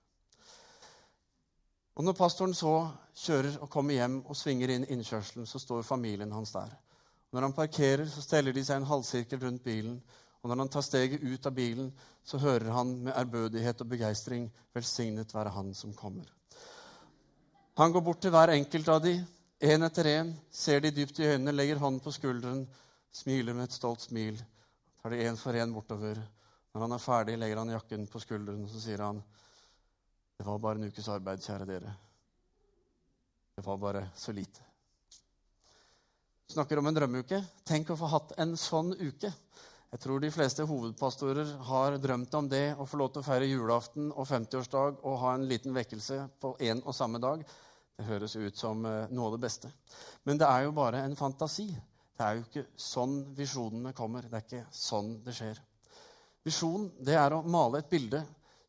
Og 1.95 2.04
Når 2.04 2.16
pastoren 2.16 2.54
så 2.57 2.88
kjører 3.21 3.59
og 3.61 3.69
kommer 3.71 3.95
hjem 3.95 4.23
og 4.25 4.37
svinger 4.37 4.71
inn 4.73 4.87
innkjørselen, 4.88 5.47
så 5.47 5.61
står 5.61 5.85
familien 5.85 6.33
hans 6.33 6.54
der. 6.54 6.73
Når 7.33 7.47
han 7.47 7.52
parkerer, 7.57 8.07
så 8.09 8.23
steller 8.25 8.52
de 8.52 8.64
seg 8.64 8.81
en 8.81 8.88
halvsirkel 8.88 9.40
rundt 9.45 9.64
bilen. 9.64 9.99
Og 10.43 10.51
når 10.51 10.65
han 10.65 10.71
tar 10.75 10.83
steget 10.83 11.23
ut 11.23 11.47
av 11.47 11.55
bilen, 11.55 11.93
så 12.25 12.39
hører 12.39 12.71
han 12.75 12.97
med 13.05 13.15
ærbødighet 13.15 13.81
og 13.81 13.89
begeistring 13.89 14.51
'Velsignet 14.75 15.35
være 15.35 15.51
Han 15.51 15.75
som 15.75 15.93
kommer'. 15.95 16.31
Han 17.77 17.93
går 17.93 18.01
bort 18.01 18.21
til 18.21 18.31
hver 18.31 18.51
enkelt 18.51 18.89
av 18.89 19.03
de, 19.03 19.27
én 19.61 19.85
etter 19.87 20.05
én, 20.05 20.33
ser 20.51 20.81
de 20.81 20.91
dypt 20.91 21.19
i 21.19 21.27
øynene, 21.27 21.53
legger 21.53 21.79
hånden 21.79 22.01
på 22.01 22.11
skulderen, 22.11 22.69
smiler 23.13 23.55
med 23.55 23.65
et 23.65 23.73
stolt 23.73 24.01
smil, 24.01 24.45
tar 25.03 25.11
de 25.11 25.29
én 25.29 25.37
for 25.37 25.53
én 25.53 25.73
bortover. 25.73 26.19
Når 26.75 26.81
han 26.81 26.93
er 26.93 26.99
ferdig, 26.99 27.39
legger 27.39 27.59
han 27.59 27.71
jakken 27.71 28.07
på 28.07 28.21
skulderen, 28.21 28.65
og 28.65 28.71
så 28.71 28.81
sier 28.81 29.03
han 29.03 29.23
det 30.39 30.47
var 30.47 30.59
bare 30.59 30.75
en 30.81 30.89
ukes 30.91 31.09
arbeid, 31.09 31.39
kjære 31.39 31.67
dere. 31.67 31.95
Det 33.57 33.67
var 33.67 33.77
bare 33.77 34.09
så 34.17 34.33
lite. 34.33 34.61
Snakker 36.51 36.79
om 36.79 36.87
en 36.87 36.97
drømmeuke. 36.97 37.39
Tenk 37.65 37.93
å 37.93 37.97
få 37.97 38.09
hatt 38.11 38.33
en 38.43 38.57
sånn 38.59 38.91
uke. 38.99 39.31
Jeg 39.93 40.01
tror 40.01 40.23
de 40.25 40.31
fleste 40.33 40.65
hovedpastorer 40.65 41.51
har 41.69 41.99
drømt 42.01 42.33
om 42.39 42.47
det 42.49 42.71
å 42.81 42.87
få 42.89 42.97
lov 42.97 43.11
til 43.13 43.21
å 43.21 43.27
feire 43.27 43.49
julaften 43.51 44.07
og 44.09 44.25
50-årsdag 44.25 45.03
og 45.05 45.19
ha 45.21 45.35
en 45.37 45.45
liten 45.51 45.75
vekkelse 45.77 46.17
på 46.41 46.55
én 46.65 46.81
og 46.81 46.97
samme 46.97 47.21
dag. 47.21 47.43
Det 48.01 48.07
høres 48.07 48.39
ut 48.41 48.57
som 48.57 48.87
eh, 48.89 49.11
noe 49.13 49.29
av 49.29 49.37
det 49.37 49.43
beste. 49.43 49.69
Men 50.25 50.41
det 50.41 50.49
er 50.49 50.65
jo 50.65 50.73
bare 50.79 51.03
en 51.05 51.17
fantasi. 51.19 51.67
Det 52.17 52.25
er 52.25 52.39
jo 52.39 52.47
ikke 52.47 52.65
sånn 52.81 53.19
visjonene 53.37 53.93
kommer. 53.93 54.25
Det 54.31 54.39
er 54.39 54.47
ikke 54.47 54.63
sånn 54.73 55.13
det 55.27 55.37
skjer. 55.37 55.61
Visjon 56.49 56.89
det 57.05 57.19
er 57.21 57.37
å 57.37 57.43
male 57.45 57.83
et 57.83 57.93
bilde 57.93 58.23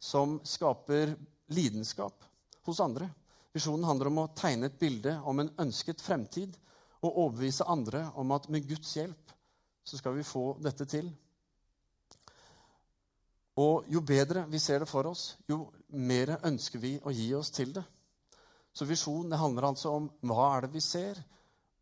som 0.04 0.42
skaper 0.44 1.16
lidenskap 1.56 2.28
hos 2.68 2.84
andre. 2.84 3.08
Visjonen 3.56 3.88
handler 3.88 4.12
om 4.12 4.26
å 4.26 4.32
tegne 4.36 4.68
et 4.68 4.76
bilde 4.82 5.16
om 5.24 5.40
en 5.40 5.56
ønsket 5.70 6.04
fremtid 6.04 6.60
og 7.00 7.14
overbevise 7.14 7.70
andre 7.72 8.10
om 8.20 8.36
at 8.36 8.52
med 8.52 8.68
Guds 8.68 8.92
hjelp 9.00 9.34
så 9.84 10.00
skal 10.00 10.16
vi 10.18 10.26
få 10.28 10.46
dette 10.64 10.88
til. 10.90 11.10
Og 13.62 13.90
jo 13.92 14.02
bedre 14.02 14.48
vi 14.50 14.60
ser 14.60 14.82
det 14.82 14.90
for 14.90 15.06
oss, 15.06 15.36
jo 15.50 15.68
mer 15.94 16.38
ønsker 16.42 16.82
vi 16.82 16.96
å 17.04 17.14
gi 17.14 17.28
oss 17.38 17.52
til 17.54 17.74
det. 17.76 17.84
Så 18.74 18.88
visjon 18.90 19.30
det 19.30 19.38
handler 19.38 19.70
altså 19.70 19.92
om 20.00 20.08
hva 20.26 20.48
er 20.56 20.66
det 20.66 20.74
vi 20.74 20.82
ser, 20.82 21.20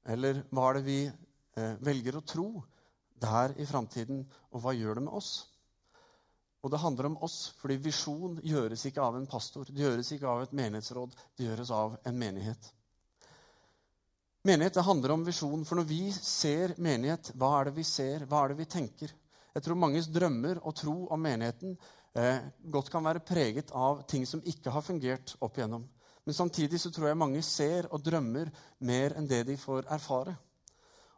eller 0.04 0.42
hva 0.52 0.68
er 0.70 0.80
det 0.80 0.84
vi 0.90 1.00
eh, 1.08 1.78
velger 1.80 2.18
å 2.20 2.26
tro 2.28 2.50
der 3.22 3.56
i 3.62 3.68
framtiden, 3.70 4.26
og 4.52 4.64
hva 4.66 4.76
gjør 4.76 5.00
det 5.00 5.06
med 5.06 5.16
oss? 5.16 5.32
Og 6.62 6.74
det 6.74 6.82
handler 6.82 7.08
om 7.10 7.18
oss, 7.26 7.54
fordi 7.62 7.80
visjon 7.82 8.36
gjøres 8.44 8.84
ikke 8.90 9.02
av 9.02 9.16
en 9.18 9.30
pastor, 9.30 9.70
det 9.70 9.82
gjøres 9.82 10.12
ikke 10.14 10.30
av 10.30 10.44
et 10.44 10.54
menighetsråd, 10.58 11.16
det 11.38 11.48
gjøres 11.48 11.72
av 11.74 11.96
en 12.06 12.20
menighet. 12.20 12.68
Menighet 14.44 14.74
det 14.74 14.82
handler 14.82 15.12
om 15.14 15.24
visjon. 15.26 15.66
For 15.70 15.78
når 15.78 15.86
vi 15.86 16.04
ser 16.16 16.74
menighet, 16.82 17.30
hva 17.38 17.52
er 17.60 17.70
det 17.70 17.76
vi 17.76 17.84
ser? 17.86 18.24
Hva 18.26 18.40
er 18.42 18.54
det 18.54 18.62
vi 18.64 18.70
tenker? 18.74 19.12
Jeg 19.54 19.66
tror 19.66 19.78
manges 19.78 20.08
drømmer 20.10 20.62
og 20.66 20.74
tro 20.80 20.96
om 21.14 21.22
menigheten 21.22 21.76
eh, 22.18 22.40
godt 22.74 22.90
kan 22.90 23.06
være 23.06 23.22
preget 23.28 23.74
av 23.78 24.02
ting 24.10 24.26
som 24.26 24.42
ikke 24.42 24.74
har 24.74 24.86
fungert 24.86 25.36
opp 25.40 25.60
igjennom. 25.60 25.84
Men 26.26 26.38
samtidig 26.38 26.80
så 26.82 26.90
tror 26.94 27.12
jeg 27.12 27.20
mange 27.22 27.44
ser 27.46 27.90
og 27.92 28.02
drømmer 28.06 28.50
mer 28.88 29.14
enn 29.20 29.30
det 29.30 29.44
de 29.50 29.60
får 29.62 29.86
erfare. 29.94 30.34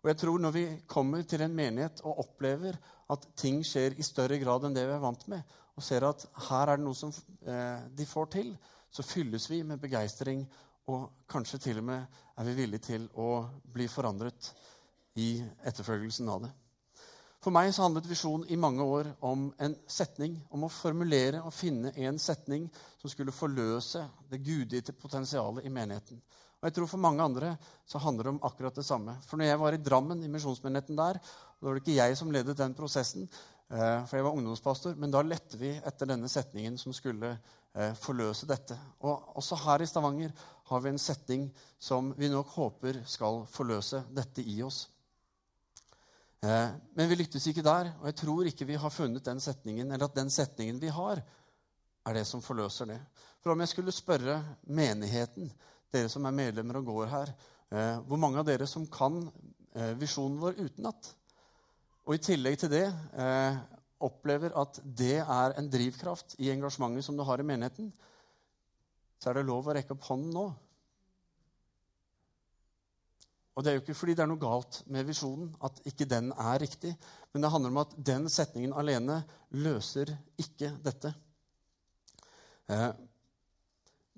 Og 0.04 0.12
jeg 0.12 0.20
tror 0.20 0.44
når 0.44 0.56
vi 0.58 0.66
kommer 0.92 1.24
til 1.24 1.46
en 1.46 1.56
menighet 1.56 2.04
og 2.04 2.26
opplever 2.26 2.76
at 3.14 3.28
ting 3.40 3.62
skjer 3.64 3.96
i 3.96 4.04
større 4.04 4.40
grad 4.42 4.68
enn 4.68 4.76
det 4.76 4.84
vi 4.90 4.98
er 4.98 5.04
vant 5.04 5.24
med, 5.32 5.48
og 5.80 5.86
ser 5.86 6.04
at 6.10 6.26
her 6.50 6.74
er 6.74 6.80
det 6.80 6.86
noe 6.90 6.98
som 6.98 7.14
eh, 7.48 7.88
de 7.96 8.08
får 8.10 8.32
til, 8.36 8.52
så 8.92 9.06
fylles 9.08 9.48
vi 9.50 9.64
med 9.64 9.80
begeistring 9.82 10.44
og 10.92 11.24
kanskje 11.30 11.60
til 11.64 11.80
og 11.80 11.88
med 11.88 12.20
er 12.38 12.48
vi 12.48 12.58
villige 12.58 12.88
til 12.90 13.08
å 13.20 13.46
bli 13.74 13.88
forandret 13.92 14.50
i 15.22 15.38
etterfølgelsen 15.64 16.30
av 16.34 16.44
det. 16.44 16.52
For 17.44 17.52
meg 17.52 17.74
så 17.76 17.84
handlet 17.84 18.08
visjon 18.08 18.46
i 18.48 18.60
mange 18.60 18.84
år 18.88 19.10
om 19.28 19.50
en 19.60 19.74
setning, 19.92 20.38
om 20.56 20.64
å 20.64 20.72
formulere 20.72 21.42
og 21.44 21.52
finne 21.56 21.92
en 22.06 22.20
setning 22.20 22.70
som 23.02 23.12
skulle 23.12 23.36
forløse 23.36 24.06
det 24.32 24.40
gudgitte 24.46 24.96
potensialet 24.96 25.68
i 25.68 25.72
menigheten. 25.74 26.22
Og 26.62 26.70
jeg 26.70 26.76
tror 26.78 26.88
For 26.88 27.04
mange 27.04 27.24
andre 27.24 27.58
så 27.86 28.00
handler 28.00 28.24
det 28.24 28.32
om 28.32 28.44
akkurat 28.48 28.76
det 28.76 28.86
samme. 28.88 29.18
For 29.28 29.38
når 29.38 29.50
jeg 29.50 29.60
var 29.60 29.76
i 29.76 29.82
Drammen, 29.84 30.24
i 30.24 30.32
misjonsmenigheten 30.32 30.96
der, 30.96 31.20
og 31.20 31.60
da 31.60 31.68
var 31.68 31.76
det 31.76 31.84
ikke 31.84 31.98
jeg 31.98 32.16
som 32.18 32.32
ledet 32.32 32.58
den 32.58 32.76
prosessen, 32.78 33.28
eh, 33.70 34.06
for 34.08 34.16
jeg 34.16 34.24
var 34.24 34.38
ungdomspastor, 34.40 34.96
men 34.96 35.12
da 35.12 35.22
lette 35.22 35.60
vi 35.60 35.74
etter 35.76 36.08
denne 36.08 36.32
setningen 36.32 36.80
som 36.80 36.96
skulle 36.96 37.36
Eh, 37.74 37.96
forløse 37.98 38.46
dette. 38.46 38.76
Og 39.02 39.38
også 39.40 39.58
her 39.64 39.82
i 39.82 39.86
Stavanger 39.90 40.30
har 40.64 40.82
vi 40.82 40.90
en 40.90 41.00
setning 41.00 41.48
som 41.80 42.14
vi 42.18 42.30
nok 42.32 42.48
håper 42.56 43.02
skal 43.10 43.44
forløse 43.52 44.04
dette 44.16 44.44
i 44.48 44.62
oss. 44.64 44.86
Eh, 46.44 46.70
men 46.96 47.10
vi 47.10 47.18
lyktes 47.20 47.48
ikke 47.48 47.66
der, 47.66 47.92
og 48.00 48.08
jeg 48.10 48.18
tror 48.20 48.48
ikke 48.50 48.68
vi 48.68 48.80
har 48.80 48.94
funnet 48.94 49.26
den 49.26 49.42
setningen, 49.44 49.92
eller 49.92 50.08
at 50.08 50.16
den 50.16 50.32
setningen 50.32 50.80
vi 50.82 50.92
har, 50.92 51.22
er 52.04 52.18
det 52.18 52.26
som 52.28 52.44
forløser 52.44 52.90
det. 52.92 53.00
For 53.44 53.54
om 53.54 53.64
jeg 53.64 53.72
skulle 53.72 53.96
spørre 53.96 54.40
menigheten, 54.64 55.52
dere 55.94 56.12
som 56.12 56.26
er 56.26 56.36
medlemmer 56.36 56.80
og 56.80 56.88
går 56.92 57.12
her, 57.12 57.34
eh, 57.72 58.00
hvor 58.08 58.20
mange 58.20 58.40
av 58.40 58.48
dere 58.48 58.68
som 58.68 58.88
kan 58.88 59.26
visjonen 59.98 60.38
vår 60.38 60.60
utenat? 60.60 61.08
Og 62.06 62.14
i 62.14 62.22
tillegg 62.22 62.60
til 62.62 62.70
det 62.70 62.84
opplever 64.04 64.54
at 64.60 64.78
det 64.86 65.16
er 65.24 65.56
en 65.58 65.70
drivkraft 65.72 66.36
i 66.38 66.52
engasjementet 66.54 67.08
som 67.08 67.18
du 67.18 67.24
har 67.26 67.42
i 67.42 67.48
menigheten, 67.48 67.88
så 69.24 69.32
er 69.32 69.40
det 69.40 69.48
lov 69.48 69.70
å 69.70 69.76
rekke 69.78 69.96
opp 69.96 70.04
hånden 70.10 70.36
nå. 70.36 70.46
Og 73.54 73.64
Det 73.64 73.70
er 73.70 73.78
jo 73.78 73.84
ikke 73.84 73.96
fordi 73.96 74.16
det 74.18 74.24
er 74.26 74.30
noe 74.32 74.42
galt 74.42 74.80
med 74.92 75.06
visjonen, 75.08 75.52
at 75.64 75.78
ikke 75.88 76.08
den 76.10 76.32
er 76.34 76.60
riktig. 76.60 76.92
Men 77.32 77.46
det 77.46 77.52
handler 77.54 77.72
om 77.72 77.82
at 77.84 77.94
den 78.10 78.26
setningen 78.34 78.74
alene 78.76 79.22
løser 79.54 80.10
ikke 80.42 80.74
dette. 80.84 81.14
Eh, 82.68 82.90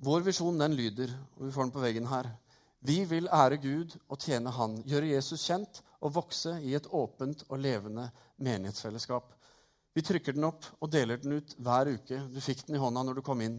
vår 0.08 0.26
visjon 0.26 0.58
den 0.60 0.78
lyder, 0.80 1.12
og 1.36 1.46
vi 1.46 1.52
får 1.52 1.68
den 1.68 1.76
på 1.76 1.84
veggen 1.84 2.08
her 2.10 2.28
Vi 2.86 3.00
vil 3.10 3.30
ære 3.34 3.58
Gud 3.58 3.96
og 4.14 4.20
tjene 4.22 4.52
Han, 4.54 4.76
gjøre 4.86 5.08
Jesus 5.10 5.42
kjent 5.48 5.82
og 6.02 6.14
vokse 6.14 6.60
i 6.62 6.76
et 6.78 6.88
åpent 6.94 7.42
og 7.50 7.60
levende 7.60 8.12
menighetsfellesskap. 8.38 9.32
Vi 9.96 10.04
trykker 10.06 10.36
den 10.36 10.46
opp 10.46 10.68
og 10.80 10.92
deler 10.92 11.18
den 11.18 11.40
ut 11.40 11.56
hver 11.58 11.90
uke. 11.90 12.20
Du 12.30 12.40
fikk 12.44 12.68
den 12.68 12.78
i 12.78 12.84
hånda 12.84 13.04
når 13.04 13.18
du 13.18 13.26
kom 13.26 13.42
inn. 13.42 13.58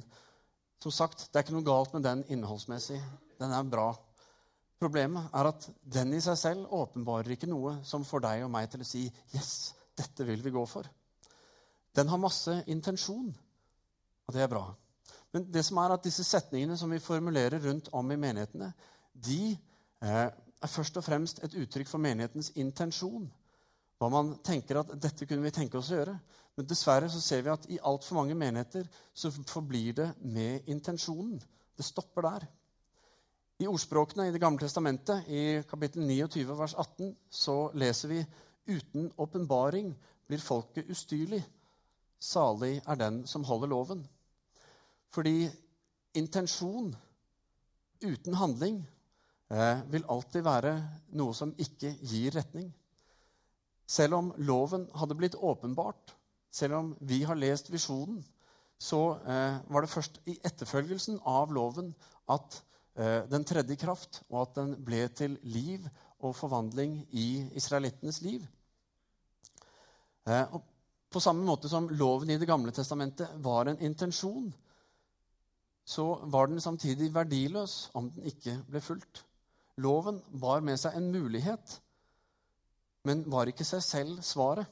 Som 0.83 0.93
sagt, 0.93 1.29
Det 1.33 1.39
er 1.39 1.45
ikke 1.45 1.57
noe 1.57 1.67
galt 1.67 1.95
med 1.95 2.03
den 2.03 2.25
innholdsmessig. 2.29 3.01
Den 3.41 3.53
er 3.53 3.63
bra. 3.65 3.95
Problemet 4.81 5.31
er 5.33 5.49
at 5.49 5.69
den 5.83 6.13
i 6.13 6.21
seg 6.21 6.37
selv 6.39 6.73
åpenbarer 6.77 7.33
ikke 7.33 7.49
noe 7.49 7.79
som 7.85 8.05
får 8.05 8.25
deg 8.27 8.45
og 8.45 8.51
meg 8.53 8.71
til 8.71 8.81
å 8.85 8.89
si 8.89 9.11
'Yes, 9.33 9.75
dette 9.97 10.25
vil 10.25 10.43
vi 10.43 10.51
gå 10.51 10.67
for'. 10.67 10.89
Den 11.97 12.09
har 12.09 12.19
masse 12.19 12.65
intensjon, 12.67 13.35
og 14.27 14.35
det 14.35 14.43
er 14.43 14.49
bra. 14.53 14.75
Men 15.33 15.51
det 15.53 15.65
som 15.65 15.79
er 15.79 15.95
at 15.95 16.05
disse 16.05 16.25
setningene 16.25 16.77
som 16.77 16.91
vi 16.91 16.99
formulerer 16.99 17.61
rundt 17.65 17.89
om 17.93 18.11
i 18.11 18.17
menighetene, 18.17 18.73
de 19.15 19.59
eh, 20.03 20.31
er 20.63 20.69
først 20.69 20.97
og 20.97 21.05
fremst 21.05 21.43
et 21.45 21.55
uttrykk 21.55 21.89
for 21.89 21.99
menighetens 21.99 22.53
intensjon 22.55 23.33
hva 23.99 24.09
man 24.13 24.35
tenker 24.45 24.81
at 24.81 24.93
dette 25.01 25.27
kunne 25.29 25.47
vi 25.47 25.55
tenke 25.57 25.79
oss 25.79 25.91
å 25.91 26.01
gjøre. 26.01 26.19
Men 26.57 26.69
dessverre 26.69 27.09
så 27.13 27.21
ser 27.21 27.43
vi 27.45 27.53
at 27.53 27.67
i 27.69 27.79
altfor 27.85 28.17
mange 28.17 28.35
menigheter 28.35 28.87
så 29.15 29.31
forblir 29.31 29.93
det 29.93 30.09
med 30.21 30.69
intensjonen. 30.73 31.41
Det 31.77 31.85
stopper 31.85 32.25
der. 32.25 32.47
I 33.61 33.69
ordspråkene 33.69 34.29
i 34.29 34.33
Det 34.33 34.41
gamle 34.41 34.61
testamentet, 34.61 35.29
i 35.29 35.63
kapittel 35.69 36.03
29, 36.07 36.59
vers 36.59 36.75
18, 36.75 37.17
så 37.31 37.71
leser 37.75 38.09
vi 38.09 38.25
uten 38.67 39.13
åpenbaring 39.17 39.95
blir 40.27 40.43
folket 40.43 40.91
ustyrlig. 40.91 41.43
Salig 42.19 42.81
er 42.87 42.95
den 42.95 43.27
som 43.27 43.45
holder 43.45 43.69
loven. 43.69 44.07
Fordi 45.13 45.49
intensjon 46.15 46.95
uten 48.03 48.35
handling 48.35 48.81
eh, 49.51 49.85
vil 49.93 50.09
alltid 50.09 50.45
være 50.45 50.75
noe 51.17 51.35
som 51.35 51.55
ikke 51.59 51.95
gir 52.03 52.35
retning. 52.37 52.73
Selv 53.87 54.19
om 54.19 54.33
loven 54.37 54.89
hadde 54.99 55.15
blitt 55.15 55.39
åpenbart, 55.39 56.17
selv 56.53 56.79
om 56.79 56.93
vi 57.01 57.23
har 57.25 57.39
lest 57.39 57.71
visjonen, 57.73 58.23
så 58.79 59.01
eh, 59.25 59.59
var 59.73 59.85
det 59.85 59.93
først 59.93 60.21
i 60.29 60.37
etterfølgelsen 60.45 61.21
av 61.25 61.53
loven 61.55 61.95
at 62.33 62.59
eh, 62.99 63.23
den 63.31 63.45
tredje 63.49 63.77
kraft, 63.81 64.23
og 64.29 64.43
at 64.43 64.59
den 64.59 64.75
ble 64.85 65.07
til 65.09 65.39
liv 65.43 65.87
og 66.21 66.37
forvandling 66.37 66.99
i 67.17 67.29
israelittenes 67.57 68.21
liv. 68.25 68.45
Eh, 70.29 70.59
på 71.13 71.23
samme 71.23 71.47
måte 71.47 71.71
som 71.73 71.89
loven 71.89 72.31
i 72.31 72.39
Det 72.39 72.49
gamle 72.49 72.73
testamentet 72.75 73.33
var 73.45 73.71
en 73.71 73.81
intensjon, 73.81 74.53
så 75.87 76.07
var 76.27 76.51
den 76.51 76.61
samtidig 76.61 77.15
verdiløs 77.15 77.91
om 77.95 78.11
den 78.11 78.27
ikke 78.29 78.59
ble 78.69 78.81
fulgt. 78.83 79.25
Loven 79.79 80.19
bar 80.41 80.61
med 80.61 80.81
seg 80.81 80.97
en 80.99 81.13
mulighet 81.15 81.81
men 83.07 83.23
var 83.31 83.51
ikke 83.51 83.67
seg 83.67 83.85
selv 83.85 84.23
svaret. 84.27 84.67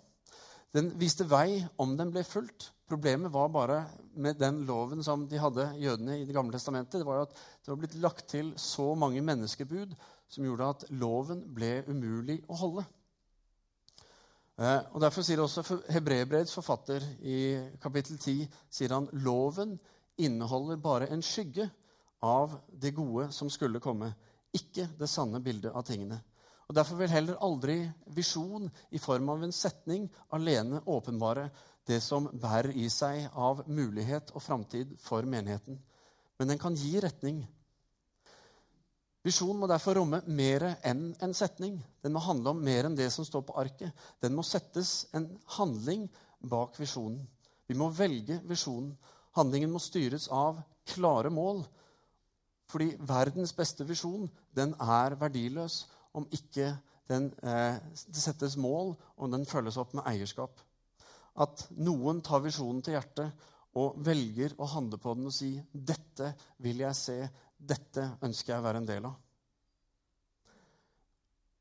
Den 0.74 0.90
viste 0.98 1.26
vei 1.30 1.60
om 1.78 1.92
den 1.98 2.10
ble 2.10 2.24
fulgt. 2.26 2.72
Problemet 2.90 3.32
var 3.32 3.52
bare 3.54 3.78
med 4.20 4.40
den 4.40 4.64
loven 4.66 5.04
som 5.06 5.28
de 5.30 5.38
hadde, 5.38 5.68
jødene 5.80 6.18
i 6.20 6.26
Det 6.26 6.34
gamle 6.34 6.52
testamentet, 6.52 7.00
det 7.00 7.06
var 7.06 7.22
at 7.22 7.32
det 7.32 7.70
var 7.70 7.78
blitt 7.80 7.94
lagt 7.94 8.26
til 8.28 8.52
så 8.58 8.94
mange 8.94 9.22
menneskebud 9.22 9.94
som 10.28 10.44
gjorde 10.44 10.68
at 10.74 10.84
loven 10.90 11.44
ble 11.54 11.84
umulig 11.88 12.40
å 12.48 12.58
holde. 12.58 12.84
Eh, 14.58 14.80
og 14.92 15.00
Derfor 15.00 15.22
sier 15.22 15.40
også 15.42 15.64
Hebrebreids 15.90 16.54
forfatter 16.54 17.06
i 17.22 17.38
kapittel 17.82 18.18
10 18.18 18.44
sier 18.70 18.94
han, 18.94 19.08
loven 19.12 19.78
inneholder 20.18 20.76
bare 20.76 21.08
en 21.10 21.22
skygge 21.22 21.70
av 22.22 22.58
det 22.70 22.94
gode 22.94 23.30
som 23.32 23.50
skulle 23.50 23.82
komme, 23.82 24.12
ikke 24.54 24.88
det 24.98 25.10
sanne 25.10 25.42
bildet 25.42 25.74
av 25.74 25.86
tingene. 25.86 26.20
Og 26.68 26.76
Derfor 26.76 26.96
vil 26.96 27.12
heller 27.12 27.40
aldri 27.44 27.76
visjon 28.16 28.70
i 28.90 28.98
form 28.98 29.28
av 29.34 29.42
en 29.44 29.52
setning 29.52 30.06
alene 30.32 30.80
åpenbare 30.86 31.50
det 31.86 32.00
som 32.00 32.30
bærer 32.32 32.72
i 32.80 32.86
seg 32.88 33.26
av 33.36 33.66
mulighet 33.68 34.32
og 34.32 34.42
framtid 34.42 34.94
for 35.00 35.26
menigheten. 35.28 35.76
Men 36.38 36.48
den 36.48 36.58
kan 36.58 36.76
gi 36.78 36.96
retning. 37.04 37.42
Visjon 39.24 39.56
må 39.56 39.68
derfor 39.68 39.96
romme 39.96 40.20
mer 40.26 40.66
enn 40.84 41.06
en 41.24 41.34
setning. 41.36 41.76
Den 42.04 42.12
må 42.16 42.20
handle 42.24 42.52
om 42.52 42.64
mer 42.64 42.88
enn 42.88 42.96
det 42.96 43.10
som 43.12 43.24
står 43.24 43.44
på 43.48 43.56
arket. 43.60 43.92
Den 44.20 44.34
må 44.36 44.44
settes 44.44 45.06
en 45.16 45.28
handling 45.56 46.08
bak 46.40 46.76
visjonen. 46.80 47.22
Vi 47.68 47.76
må 47.76 47.88
velge 47.92 48.40
visjonen. 48.48 48.92
Handlingen 49.36 49.72
må 49.72 49.80
styres 49.80 50.28
av 50.28 50.60
klare 50.92 51.32
mål. 51.32 51.62
Fordi 52.68 52.90
verdens 53.00 53.54
beste 53.56 53.84
visjon, 53.88 54.28
den 54.56 54.74
er 54.80 55.16
verdiløs 55.20 55.84
om 56.14 56.26
ikke 56.32 56.70
den, 57.08 57.32
eh, 57.42 57.80
det 58.06 58.22
settes 58.22 58.56
mål, 58.56 58.94
og 59.16 59.32
den 59.32 59.46
følges 59.46 59.76
opp 59.76 59.94
med 59.94 60.06
eierskap. 60.06 60.60
At 61.36 61.66
noen 61.76 62.22
tar 62.22 62.44
visjonen 62.44 62.82
til 62.82 62.94
hjertet 62.94 63.50
og 63.74 63.98
velger 64.06 64.54
å 64.58 64.68
handle 64.70 64.98
på 65.02 65.14
den 65.14 65.26
og 65.26 65.34
si 65.34 65.50
'Dette 65.74 66.34
vil 66.58 66.78
jeg 66.78 66.94
se. 66.94 67.18
Dette 67.58 68.18
ønsker 68.22 68.52
jeg 68.52 68.60
å 68.60 68.64
være 68.64 68.82
en 68.82 68.86
del 68.86 69.04
av'. 69.04 69.20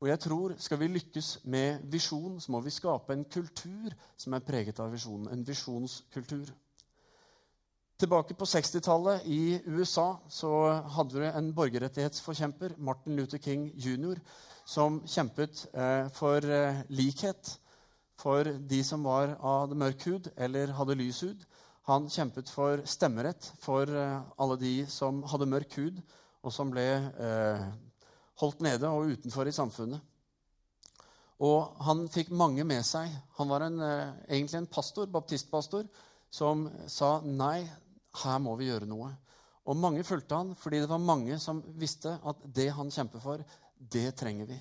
Og 0.00 0.08
jeg 0.08 0.20
tror 0.20 0.54
Skal 0.58 0.78
vi 0.78 0.86
lykkes 0.88 1.44
med 1.44 1.84
visjon, 1.90 2.40
så 2.40 2.52
må 2.52 2.60
vi 2.60 2.70
skape 2.70 3.12
en 3.12 3.24
kultur 3.24 3.94
som 4.16 4.34
er 4.34 4.44
preget 4.44 4.80
av 4.80 4.92
visjonen. 4.92 5.28
En 5.28 5.46
visjonskultur. 5.46 6.52
Tilbake 8.04 8.34
på 8.36 8.44
60-tallet 8.44 9.22
i 9.32 9.60
USA 9.64 10.18
så 10.28 10.48
hadde 10.92 11.22
vi 11.22 11.28
en 11.30 11.46
borgerrettighetsforkjemper, 11.56 12.74
Martin 12.76 13.16
Luther 13.16 13.38
King 13.40 13.62
jr., 13.80 14.18
som 14.68 14.98
kjempet 15.08 15.62
eh, 15.72 16.10
for 16.12 16.44
eh, 16.44 16.82
likhet 16.92 17.54
for 18.20 18.44
de 18.44 18.82
som 18.84 19.06
var 19.08 19.32
av 19.40 19.72
mørk 19.72 20.04
hud 20.04 20.28
eller 20.36 20.74
hadde 20.76 20.98
lys 21.00 21.22
hud. 21.24 21.46
Han 21.88 22.10
kjempet 22.12 22.52
for 22.52 22.82
stemmerett 22.84 23.48
for 23.62 23.88
eh, 23.88 24.18
alle 24.36 24.58
de 24.60 24.72
som 24.92 25.22
hadde 25.30 25.48
mørk 25.48 25.72
hud, 25.80 26.02
og 26.44 26.52
som 26.52 26.74
ble 26.74 26.84
holdt 28.42 28.60
nede 28.66 28.90
og 28.90 29.14
utenfor 29.14 29.48
i 29.48 29.54
samfunnet. 29.56 30.02
Og 31.40 31.80
han 31.88 32.04
fikk 32.12 32.34
mange 32.36 32.68
med 32.68 32.84
seg. 32.84 33.08
Han 33.40 33.48
var 33.48 33.64
en, 33.64 33.80
egentlig 34.28 34.60
en 34.60 34.68
pastor, 34.76 35.08
baptistpastor, 35.08 35.88
som 36.28 36.66
sa 36.90 37.14
nei, 37.24 37.62
her 38.22 38.40
må 38.42 38.54
vi 38.58 38.68
gjøre 38.70 38.88
noe. 38.90 39.10
Og 39.64 39.78
mange 39.80 40.04
fulgte 40.04 40.36
han 40.36 40.52
fordi 40.58 40.82
det 40.82 40.90
var 40.90 41.02
mange 41.02 41.38
som 41.42 41.62
visste 41.80 42.18
at 42.22 42.42
det 42.56 42.68
han 42.76 42.92
kjemper 42.92 43.22
for, 43.22 43.44
det 43.78 44.10
trenger 44.18 44.48
vi. 44.50 44.58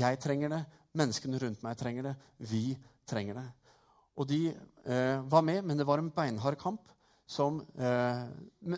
Jeg 0.00 0.20
trenger 0.22 0.54
det. 0.54 0.60
Menneskene 0.96 1.38
rundt 1.42 1.62
meg 1.62 1.78
trenger 1.78 2.10
det. 2.10 2.14
Vi 2.50 2.64
trenger 3.08 3.40
det. 3.40 3.46
Og 4.18 4.26
de 4.28 4.40
eh, 4.50 5.20
var 5.30 5.44
med, 5.46 5.62
men 5.64 5.78
det 5.78 5.86
var 5.86 6.02
en 6.02 6.10
beinhard 6.14 6.58
kamp 6.60 6.90
som 7.30 7.60
eh, 7.78 8.24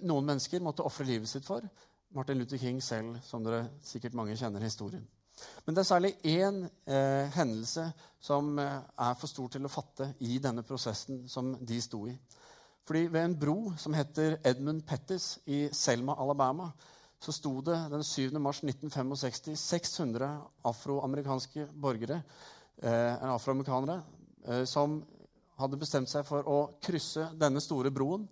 noen 0.02 0.28
mennesker 0.28 0.62
måtte 0.64 0.84
ofre 0.84 1.06
livet 1.08 1.30
sitt 1.30 1.46
for. 1.46 1.64
Martin 2.12 2.38
Luther 2.38 2.60
King 2.60 2.82
selv, 2.84 3.16
som 3.24 3.44
dere 3.44 3.64
sikkert 3.84 4.16
mange 4.18 4.36
kjenner 4.36 4.60
historien. 4.60 5.04
Men 5.64 5.74
det 5.74 5.82
er 5.82 5.88
særlig 5.88 6.12
én 6.28 6.62
eh, 6.86 7.30
hendelse 7.32 7.86
som 8.20 8.58
eh, 8.60 8.80
er 9.06 9.14
for 9.18 9.30
stor 9.30 9.48
til 9.54 9.64
å 9.66 9.72
fatte 9.72 10.12
i 10.20 10.36
denne 10.42 10.64
prosessen 10.66 11.24
som 11.28 11.54
de 11.60 11.80
sto 11.82 12.04
i. 12.10 12.14
Fordi 12.86 13.06
ved 13.06 13.24
en 13.24 13.38
bro 13.38 13.56
som 13.78 13.94
heter 13.94 14.38
Edmund 14.44 14.82
Pettis 14.86 15.38
i 15.46 15.68
Selma, 15.72 16.16
Alabama, 16.18 16.70
så 17.22 17.32
sto 17.32 17.60
det 17.62 17.76
den 17.92 18.02
7. 18.04 18.38
mars 18.42 18.62
1965 18.64 19.56
600 19.56 20.30
afroamerikanske 20.66 21.68
borgere, 21.82 22.22
eh, 22.82 23.22
afroamerikanere 23.30 24.02
eh, 24.48 24.64
som 24.64 24.98
hadde 25.60 25.78
bestemt 25.78 26.10
seg 26.10 26.26
for 26.26 26.48
å 26.48 26.58
krysse 26.82 27.28
denne 27.38 27.62
store 27.62 27.92
broen 27.94 28.26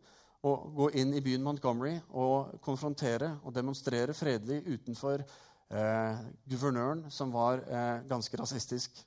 og 0.48 0.72
gå 0.74 0.88
inn 0.98 1.12
i 1.14 1.22
byen 1.22 1.44
Montgomery 1.44 1.98
og 2.16 2.56
konfrontere 2.64 3.34
og 3.44 3.54
demonstrere 3.54 4.16
fredelig 4.16 4.62
utenfor 4.66 5.22
eh, 5.22 6.20
guvernøren, 6.48 7.06
som 7.12 7.32
var 7.34 7.62
eh, 7.68 7.96
ganske 8.08 8.40
rasistisk 8.40 9.02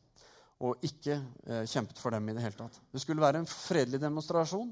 og 0.63 0.85
ikke 0.85 1.17
eh, 1.17 1.63
kjempet 1.67 1.99
for 1.99 2.13
dem 2.13 2.29
i 2.29 2.35
det 2.37 2.45
hele 2.45 2.59
tatt. 2.59 2.77
Det 2.93 3.01
skulle 3.01 3.23
være 3.23 3.41
en 3.41 3.49
fredelig 3.49 3.99
demonstrasjon. 4.03 4.69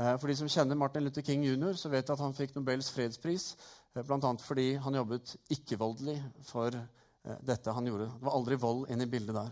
Eh, 0.00 0.16
for 0.16 0.30
de 0.30 0.36
som 0.40 0.48
kjenner 0.48 0.78
Martin 0.78 1.04
Luther 1.04 1.24
King 1.26 1.44
jr., 1.44 1.76
så 1.76 1.92
vet 1.92 2.10
at 2.10 2.20
han 2.22 2.36
fikk 2.36 2.54
Nobels 2.56 2.90
fredspris 2.94 3.52
Eh, 3.94 4.02
Bl.a. 4.02 4.36
fordi 4.38 4.74
han 4.76 4.94
jobbet 4.94 5.36
ikke-voldelig 5.52 6.16
for 6.48 6.74
eh, 6.74 7.40
dette 7.40 7.74
han 7.76 7.86
gjorde. 7.86 8.08
Det 8.08 8.26
var 8.26 8.36
aldri 8.38 8.56
vold 8.56 8.86
inn 8.90 9.04
i 9.04 9.06
bildet 9.06 9.36
der. 9.36 9.50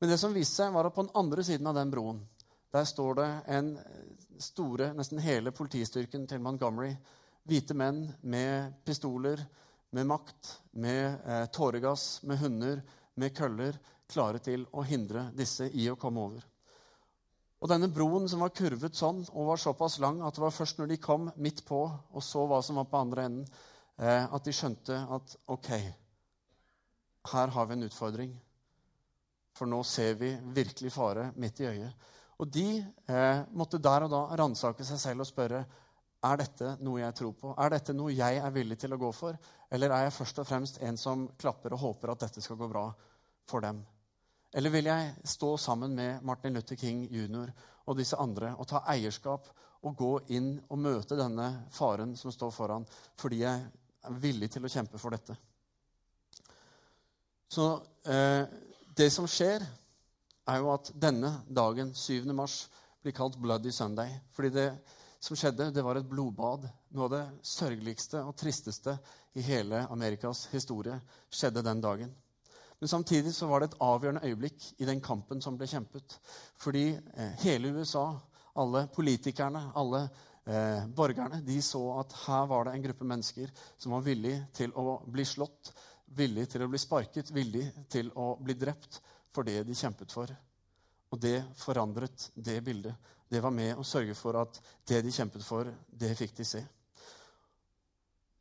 Men 0.00 0.10
det 0.10 0.18
som 0.20 0.34
viste 0.34 0.62
seg, 0.62 0.74
var 0.74 0.88
at 0.88 0.94
på 0.96 1.06
den 1.06 1.14
andre 1.16 1.44
siden 1.46 1.66
av 1.70 1.78
den 1.78 1.92
broen 1.94 2.24
der 2.74 2.84
står 2.84 3.14
det 3.16 3.28
en 3.56 3.68
store, 4.42 4.90
nesten 4.92 5.22
hele 5.22 5.52
politistyrken 5.54 6.26
til 6.28 6.42
Montgomery. 6.44 6.90
Hvite 7.46 7.76
menn 7.78 8.02
med 8.26 8.74
pistoler, 8.84 9.40
med 9.94 10.08
makt, 10.10 10.50
med 10.82 11.22
eh, 11.24 11.46
tåregass, 11.54 12.24
med 12.26 12.42
hunder, 12.42 12.82
med 13.16 13.32
køller, 13.36 13.78
klare 14.10 14.42
til 14.42 14.66
å 14.74 14.84
hindre 14.84 15.30
disse 15.38 15.70
i 15.72 15.86
å 15.88 15.96
komme 15.96 16.26
over. 16.26 16.44
Og 17.66 17.70
denne 17.72 17.88
broen 17.90 18.28
som 18.30 18.44
var 18.44 18.52
kurvet 18.54 18.94
sånn 18.94 19.24
og 19.32 19.48
var 19.48 19.58
såpass 19.58 19.96
lang 19.98 20.20
at 20.22 20.36
det 20.36 20.42
var 20.44 20.52
først 20.54 20.78
når 20.78 20.90
de 20.92 20.98
kom 21.02 21.24
midt 21.42 21.64
på 21.66 21.80
og 21.82 22.22
så 22.22 22.44
hva 22.46 22.60
som 22.62 22.76
var 22.78 22.84
på 22.86 23.00
andre 23.00 23.24
enden, 23.26 23.48
eh, 23.98 24.22
at 24.22 24.44
de 24.46 24.52
skjønte 24.54 24.98
at 25.16 25.34
OK, 25.50 25.70
her 27.32 27.54
har 27.56 27.66
vi 27.66 27.74
en 27.74 27.82
utfordring. 27.88 28.36
For 29.58 29.66
nå 29.66 29.80
ser 29.82 30.14
vi 30.20 30.30
virkelig 30.54 30.92
fare 30.94 31.32
midt 31.42 31.64
i 31.64 31.66
øyet. 31.72 32.06
Og 32.38 32.54
de 32.54 32.68
eh, 32.78 33.42
måtte 33.58 33.82
der 33.82 34.06
og 34.06 34.14
da 34.14 34.22
ransake 34.38 34.86
seg 34.86 35.02
selv 35.02 35.26
og 35.26 35.30
spørre 35.32 35.64
er 36.30 36.40
dette 36.44 36.76
noe 36.86 37.02
jeg 37.02 37.18
tror 37.18 37.34
på. 37.40 37.56
Er 37.58 37.74
dette 37.74 37.98
noe 37.98 38.14
jeg 38.14 38.38
er 38.46 38.54
villig 38.54 38.78
til 38.78 38.94
å 38.94 39.00
gå 39.02 39.10
for? 39.10 39.34
Eller 39.74 39.90
er 39.90 40.06
jeg 40.06 40.18
først 40.20 40.38
og 40.38 40.46
fremst 40.52 40.78
en 40.86 41.02
som 41.02 41.26
klapper 41.34 41.74
og 41.74 41.82
håper 41.82 42.14
at 42.14 42.28
dette 42.28 42.46
skal 42.46 42.62
gå 42.62 42.70
bra 42.70 42.86
for 43.50 43.66
dem? 43.66 43.82
Eller 44.56 44.72
vil 44.72 44.88
jeg 44.88 45.12
stå 45.28 45.56
sammen 45.60 45.94
med 45.94 46.22
Martin 46.24 46.54
Luther 46.56 46.78
King 46.80 47.04
jr. 47.12 47.50
og 47.84 47.98
disse 47.98 48.16
andre 48.16 48.54
og 48.56 48.68
ta 48.70 48.80
eierskap 48.88 49.50
og 49.84 49.98
gå 49.98 50.12
inn 50.32 50.54
og 50.70 50.80
møte 50.80 51.18
denne 51.18 51.50
faren 51.76 52.14
som 52.16 52.32
står 52.32 52.54
foran, 52.56 52.86
fordi 53.20 53.42
jeg 53.42 53.66
er 54.06 54.16
villig 54.22 54.48
til 54.54 54.64
å 54.64 54.72
kjempe 54.72 54.98
for 55.02 55.12
dette? 55.12 55.36
Så 57.52 57.68
eh, 58.08 58.48
det 58.96 59.10
som 59.12 59.28
skjer, 59.28 59.62
er 60.46 60.62
jo 60.62 60.72
at 60.72 60.90
denne 60.94 61.32
dagen, 61.48 61.92
7. 61.94 62.24
mars, 62.32 62.66
blir 63.02 63.14
kalt 63.14 63.36
Bloody 63.38 63.72
Sunday. 63.74 64.10
Fordi 64.34 64.50
det 64.54 64.68
som 65.20 65.36
skjedde, 65.38 65.70
det 65.74 65.84
var 65.84 65.98
et 65.98 66.08
blodbad. 66.08 66.64
Noe 66.94 67.06
av 67.06 67.12
det 67.12 67.24
sørgeligste 67.46 68.22
og 68.24 68.36
tristeste 68.38 68.96
i 69.36 69.44
hele 69.46 69.84
Amerikas 69.92 70.46
historie 70.52 70.96
skjedde 71.28 71.64
den 71.66 71.82
dagen. 71.84 72.14
Men 72.78 72.88
samtidig 72.88 73.34
så 73.34 73.46
var 73.48 73.60
det 73.60 73.70
et 73.70 73.80
avgjørende 73.80 74.24
øyeblikk 74.28 74.64
i 74.78 74.88
den 74.88 75.00
kampen 75.00 75.40
som 75.40 75.56
ble 75.56 75.68
kjempet. 75.70 76.18
Fordi 76.60 76.90
eh, 76.92 77.36
hele 77.44 77.72
USA, 77.72 78.10
alle 78.56 78.86
politikerne, 78.92 79.70
alle 79.76 80.02
eh, 80.44 80.84
borgerne, 80.96 81.40
de 81.46 81.56
så 81.62 81.82
at 82.02 82.12
her 82.26 82.46
var 82.50 82.66
det 82.66 82.74
en 82.76 82.84
gruppe 82.88 83.08
mennesker 83.08 83.52
som 83.78 83.96
var 83.96 84.04
villig 84.04 84.36
til 84.56 84.76
å 84.76 84.98
bli 85.08 85.24
slått, 85.24 85.72
villig 86.16 86.48
til 86.52 86.66
å 86.66 86.70
bli 86.70 86.80
sparket, 86.80 87.32
villig 87.34 87.64
til 87.92 88.12
å 88.14 88.34
bli 88.40 88.54
drept 88.54 89.00
for 89.32 89.48
det 89.48 89.62
de 89.66 89.74
kjempet 89.74 90.12
for. 90.12 90.30
Og 91.12 91.20
det 91.22 91.38
forandret 91.56 92.30
det 92.34 92.60
bildet. 92.64 92.94
Det 93.28 93.40
var 93.42 93.50
med 93.50 93.78
å 93.78 93.84
sørge 93.86 94.14
for 94.14 94.36
at 94.38 94.60
det 94.86 95.00
de 95.02 95.12
kjempet 95.12 95.44
for, 95.44 95.70
det 95.90 96.12
fikk 96.18 96.36
de 96.36 96.44
se. 96.46 96.62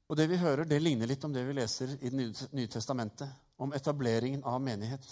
Og 0.05 0.17
det 0.17 0.27
vi 0.29 0.37
hører, 0.37 0.67
det 0.69 0.81
ligner 0.81 1.09
litt 1.09 1.23
om 1.25 1.33
det 1.33 1.43
vi 1.47 1.55
leser 1.57 1.95
i 1.97 2.11
Det 2.13 2.49
nye 2.53 2.71
testamentet 2.71 3.29
om 3.57 3.73
etableringen 3.73 4.43
av 4.43 4.61
menighet. 4.61 5.05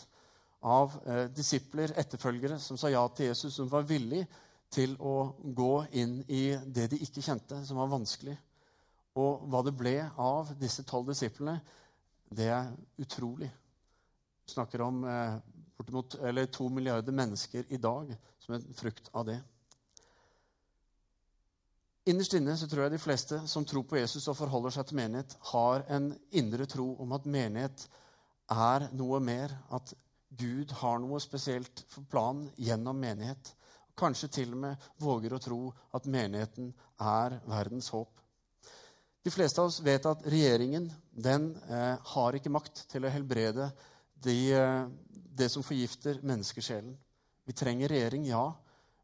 Av 0.62 0.94
eh, 1.08 1.26
disipler, 1.34 1.96
etterfølgere, 1.98 2.60
som 2.60 2.78
sa 2.78 2.92
ja 2.92 3.02
til 3.16 3.32
Jesus, 3.32 3.56
som 3.56 3.72
var 3.72 3.88
villig 3.90 4.22
til 4.74 4.96
å 5.02 5.34
gå 5.44 5.74
inn 6.00 6.20
i 6.28 6.44
det 6.66 6.90
de 6.94 7.00
ikke 7.04 7.24
kjente, 7.26 7.60
som 7.66 7.82
var 7.82 7.92
vanskelig. 7.92 8.36
Og 9.20 9.44
hva 9.50 9.62
det 9.66 9.76
ble 9.78 9.98
av 10.18 10.54
disse 10.62 10.86
tolv 10.90 11.12
disiplene, 11.12 11.60
det 12.34 12.50
er 12.50 12.72
utrolig. 13.02 13.50
Vi 14.46 14.54
snakker 14.54 14.86
om 14.86 15.04
eh, 15.10 15.40
bortimot, 15.78 16.20
eller 16.22 16.50
to 16.54 16.70
milliarder 16.70 17.16
mennesker 17.16 17.66
i 17.70 17.82
dag 17.82 18.14
som 18.40 18.56
en 18.56 18.70
frukt 18.78 19.10
av 19.14 19.26
det. 19.30 19.40
Innerst 22.06 22.34
inne 22.36 22.58
så 22.60 22.68
tror 22.68 22.84
jeg 22.84 22.98
de 22.98 23.00
fleste 23.00 23.38
som 23.48 23.64
tror 23.64 23.86
på 23.88 23.96
Jesus 23.96 24.26
og 24.28 24.36
forholder 24.36 24.74
seg 24.76 24.90
til 24.90 24.98
menighet, 25.00 25.38
har 25.54 25.86
en 25.96 26.10
indre 26.36 26.66
tro 26.68 26.90
om 27.00 27.14
at 27.16 27.28
menighet 27.32 27.86
er 28.52 28.90
noe 28.92 29.22
mer. 29.24 29.54
At 29.72 29.94
Gud 30.36 30.74
har 30.82 31.00
noe 31.00 31.22
spesielt 31.24 31.86
for 31.94 32.04
planen 32.12 32.50
gjennom 32.60 33.00
menighet. 33.00 33.54
Kanskje 33.96 34.30
til 34.40 34.52
og 34.52 34.60
med 34.66 34.90
våger 35.00 35.36
å 35.36 35.40
tro 35.40 35.62
at 35.96 36.10
menigheten 36.10 36.74
er 37.00 37.38
verdens 37.48 37.88
håp. 37.94 38.20
De 39.24 39.32
fleste 39.32 39.62
av 39.64 39.70
oss 39.70 39.80
vet 39.80 40.04
at 40.10 40.26
regjeringen 40.28 40.90
den, 41.16 41.56
eh, 41.70 41.96
har 42.04 42.36
ikke 42.36 42.52
makt 42.52 42.84
til 42.92 43.06
å 43.06 43.14
helbrede 43.14 43.72
de, 44.20 44.54
eh, 44.54 44.88
det 45.38 45.52
som 45.52 45.64
forgifter 45.64 46.20
menneskesjelen. 46.20 46.98
Vi 47.46 47.54
trenger 47.54 47.88
regjering, 47.88 48.26
ja, 48.26 48.52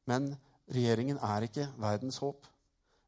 men 0.06 0.36
regjeringen 0.68 1.18
er 1.24 1.48
ikke 1.48 1.72
verdens 1.78 2.18
håp. 2.18 2.44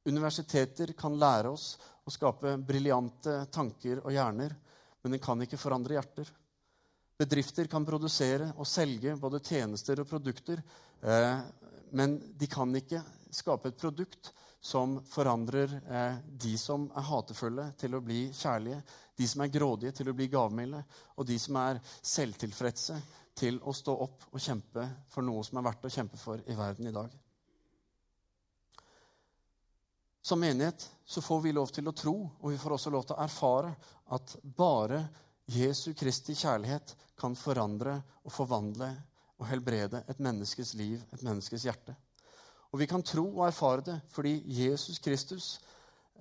Universiteter 0.10 0.94
kan 0.98 1.18
lære 1.20 1.52
oss 1.54 1.76
å 2.06 2.12
skape 2.14 2.56
briljante 2.58 3.44
tanker 3.54 4.02
og 4.02 4.14
hjerner, 4.16 4.56
men 5.02 5.16
den 5.16 5.22
kan 5.22 5.42
ikke 5.44 5.60
forandre 5.62 5.98
hjerter. 5.98 6.30
Bedrifter 7.22 7.70
kan 7.70 7.86
produsere 7.86 8.50
og 8.58 8.66
selge 8.66 9.14
både 9.22 9.44
tjenester 9.46 10.02
og 10.02 10.10
produkter, 10.10 10.62
eh, 11.06 11.42
men 11.94 12.18
de 12.38 12.50
kan 12.50 12.74
ikke 12.76 13.04
skape 13.32 13.70
et 13.70 13.78
produkt 13.78 14.32
som 14.62 14.98
forandrer 15.10 15.74
eh, 15.86 16.18
de 16.26 16.58
som 16.58 16.88
er 16.98 17.06
hatefulle, 17.06 17.68
til 17.78 17.98
å 17.98 18.02
bli 18.06 18.24
kjærlige, 18.34 18.82
de 19.18 19.28
som 19.30 19.46
er 19.46 19.54
grådige, 19.54 19.94
til 20.00 20.10
å 20.10 20.18
bli 20.18 20.30
gavmilde, 20.34 20.82
og 21.18 21.30
de 21.30 21.38
som 21.42 21.62
er 21.62 21.82
selvtilfredse, 21.86 22.98
til 23.38 23.62
å 23.66 23.74
stå 23.74 23.96
opp 24.06 24.32
og 24.32 24.42
kjempe 24.42 24.88
for 25.14 25.26
noe 25.26 25.46
som 25.46 25.62
er 25.62 25.70
verdt 25.70 25.86
å 25.88 25.94
kjempe 25.94 26.18
for 26.20 26.42
i 26.42 26.58
verden 26.58 26.90
i 26.90 26.96
dag. 26.96 27.21
Som 30.22 30.40
menighet 30.40 30.92
så 31.06 31.22
får 31.22 31.42
vi 31.42 31.52
lov 31.52 31.72
til 31.74 31.88
å 31.90 31.96
tro, 31.98 32.16
og 32.40 32.52
vi 32.52 32.60
får 32.62 32.76
også 32.76 32.94
lov 32.94 33.08
til 33.08 33.18
å 33.18 33.24
erfare, 33.24 33.74
at 34.14 34.36
bare 34.44 35.02
Jesu 35.50 35.94
Kristi 35.98 36.36
kjærlighet 36.38 36.94
kan 37.20 37.36
forandre 37.36 37.98
og 38.22 38.34
forvandle 38.34 38.92
og 39.42 39.48
helbrede 39.50 40.04
et 40.10 40.22
menneskes 40.22 40.76
liv, 40.78 41.02
et 41.12 41.24
menneskes 41.26 41.66
hjerte. 41.66 41.96
Og 42.72 42.80
vi 42.80 42.88
kan 42.88 43.04
tro 43.04 43.26
og 43.34 43.48
erfare 43.48 43.84
det 43.88 43.98
fordi 44.14 44.38
Jesus 44.62 45.02
Kristus 45.04 45.48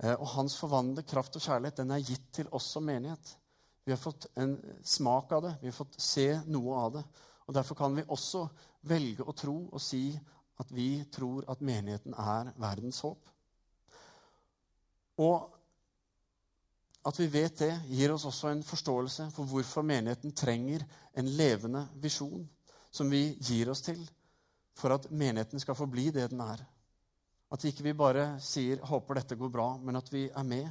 eh, 0.01 0.15
og 0.15 0.27
hans 0.33 0.57
forvandlede 0.59 1.07
kraft 1.07 1.37
og 1.37 1.45
kjærlighet 1.45 1.83
den 1.83 1.93
er 1.95 2.03
gitt 2.03 2.25
til 2.33 2.49
oss 2.51 2.71
som 2.73 2.83
menighet. 2.89 3.35
Vi 3.85 3.93
har 3.93 4.01
fått 4.01 4.27
en 4.35 4.57
smak 4.83 5.31
av 5.37 5.45
det, 5.45 5.53
vi 5.61 5.69
har 5.69 5.77
fått 5.77 5.99
se 6.01 6.27
noe 6.49 6.81
av 6.81 6.95
det. 6.97 7.05
Og 7.47 7.53
Derfor 7.55 7.77
kan 7.77 7.95
vi 7.95 8.07
også 8.07 8.47
velge 8.89 9.25
å 9.27 9.37
tro 9.37 9.55
og 9.69 9.81
si 9.81 10.09
at 10.61 10.73
vi 10.73 11.03
tror 11.13 11.45
at 11.49 11.63
menigheten 11.65 12.17
er 12.17 12.51
verdens 12.61 13.01
håp. 13.05 13.29
Og 15.21 15.51
at 17.05 17.17
vi 17.17 17.27
vet 17.33 17.57
det, 17.57 17.71
gir 17.89 18.13
oss 18.13 18.27
også 18.29 18.51
en 18.51 18.63
forståelse 18.65 19.29
for 19.35 19.49
hvorfor 19.49 19.85
menigheten 19.85 20.33
trenger 20.37 20.83
en 21.17 21.29
levende 21.37 21.87
visjon 22.01 22.43
som 22.93 23.09
vi 23.09 23.23
gir 23.41 23.71
oss 23.73 23.81
til 23.85 24.01
for 24.77 24.93
at 24.95 25.09
menigheten 25.11 25.59
skal 25.59 25.77
få 25.77 25.87
bli 25.89 26.09
det 26.13 26.29
den 26.31 26.41
er. 26.45 26.61
At 27.51 27.65
ikke 27.67 27.83
vi 27.83 27.93
bare 27.97 28.39
sier 28.39 28.77
'håper 28.77 29.13
dette 29.13 29.35
går 29.35 29.49
bra', 29.49 29.77
men 29.77 29.95
at 29.95 30.13
vi 30.13 30.29
er 30.29 30.43
med. 30.43 30.69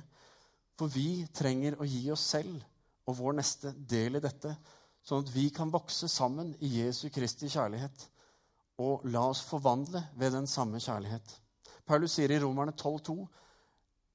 For 0.78 0.86
vi 0.86 1.26
trenger 1.34 1.76
å 1.76 1.84
gi 1.84 2.10
oss 2.10 2.20
selv 2.20 2.62
og 3.06 3.18
vår 3.18 3.32
neste 3.32 3.74
del 3.90 4.16
i 4.16 4.20
dette, 4.24 4.56
sånn 5.04 5.24
at 5.24 5.34
vi 5.34 5.48
kan 5.50 5.72
vokse 5.72 6.08
sammen 6.08 6.54
i 6.60 6.68
Jesu 6.80 7.08
Kristi 7.08 7.48
kjærlighet 7.48 8.08
og 8.78 9.04
la 9.04 9.26
oss 9.28 9.42
forvandle 9.44 10.02
ved 10.16 10.32
den 10.32 10.46
samme 10.46 10.80
kjærlighet. 10.80 11.40
Paulus 11.86 12.12
sier 12.12 12.30
i 12.30 12.38
Romerne 12.40 12.72
12,2.: 12.72 13.28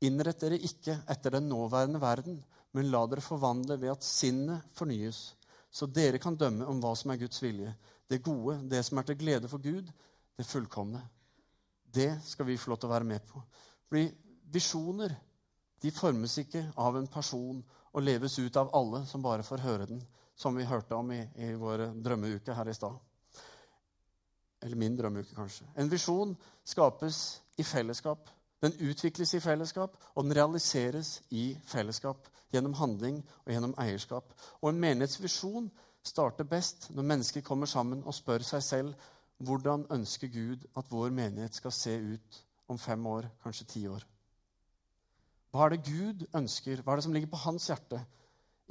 Innrett 0.03 0.41
dere 0.43 0.59
ikke 0.59 0.97
etter 1.09 1.37
den 1.37 1.47
nåværende 1.49 2.01
verden, 2.01 2.41
men 2.75 2.91
la 2.91 3.05
dere 3.07 3.23
forvandle 3.23 3.77
ved 3.79 3.93
at 3.93 4.03
sinnet 4.03 4.75
fornyes, 4.75 5.35
så 5.71 5.87
dere 5.87 6.19
kan 6.19 6.35
dømme 6.35 6.67
om 6.67 6.81
hva 6.83 6.91
som 6.99 7.13
er 7.13 7.21
Guds 7.21 7.41
vilje, 7.43 7.71
det 8.09 8.23
gode, 8.23 8.57
det 8.69 8.83
som 8.85 8.99
er 8.99 9.07
til 9.07 9.17
glede 9.19 9.47
for 9.51 9.63
Gud, 9.63 9.87
det 10.37 10.45
fullkomne. 10.45 11.01
Det 11.95 12.11
skal 12.23 12.45
vi 12.45 12.57
få 12.59 12.73
lov 12.73 12.81
til 12.81 12.89
å 12.89 12.93
være 12.93 13.07
med 13.07 13.23
på. 13.29 13.41
Fordi 13.87 14.09
visjoner 14.51 15.15
de 15.81 15.91
formes 15.91 16.37
ikke 16.41 16.63
av 16.81 16.97
en 16.97 17.07
person 17.11 17.63
og 17.95 18.03
leves 18.03 18.37
ut 18.39 18.57
av 18.59 18.71
alle 18.75 19.03
som 19.07 19.23
bare 19.23 19.45
får 19.47 19.63
høre 19.63 19.89
den, 19.89 20.01
som 20.35 20.55
vi 20.55 20.67
hørte 20.67 20.95
om 20.95 21.11
i, 21.15 21.21
i 21.39 21.53
vår 21.55 21.87
drømmeuke 22.03 22.55
her 22.55 22.69
i 22.69 22.75
stad. 22.75 22.95
Eller 24.65 24.79
min 24.79 24.95
drømmeuke, 24.97 25.35
kanskje. 25.35 25.67
En 25.77 25.91
visjon 25.91 26.33
skapes 26.67 27.21
i 27.59 27.63
fellesskap. 27.63 28.27
Den 28.65 28.77
utvikles 28.81 29.33
i 29.37 29.39
fellesskap, 29.43 29.97
og 30.15 30.23
den 30.25 30.33
realiseres 30.33 31.19
i 31.29 31.51
fellesskap. 31.69 32.29
Gjennom 32.53 32.73
handling 32.79 33.19
og 33.43 33.51
gjennom 33.51 33.75
eierskap. 33.81 34.31
Og 34.61 34.71
en 34.71 34.79
menighetsvisjon 34.81 35.69
starter 36.05 36.47
best 36.49 36.89
når 36.95 37.07
mennesker 37.11 37.45
kommer 37.45 37.69
sammen 37.69 38.03
og 38.05 38.15
spør 38.15 38.45
seg 38.45 38.63
selv 38.63 39.11
hvordan 39.45 39.85
ønsker 39.91 40.31
Gud 40.31 40.65
at 40.77 40.91
vår 40.91 41.11
menighet 41.13 41.55
skal 41.57 41.73
se 41.75 41.95
ut 41.99 42.41
om 42.71 42.77
fem 42.79 43.05
år, 43.05 43.27
kanskje 43.43 43.67
ti 43.67 43.87
år. 43.87 44.05
Hva 45.51 45.65
er 45.65 45.75
det 45.75 45.85
Gud 45.87 46.25
ønsker? 46.35 46.81
Hva 46.81 46.93
er 46.93 46.99
det 46.99 47.05
som 47.05 47.13
ligger 47.13 47.31
på 47.31 47.43
hans 47.45 47.67
hjerte? 47.69 48.01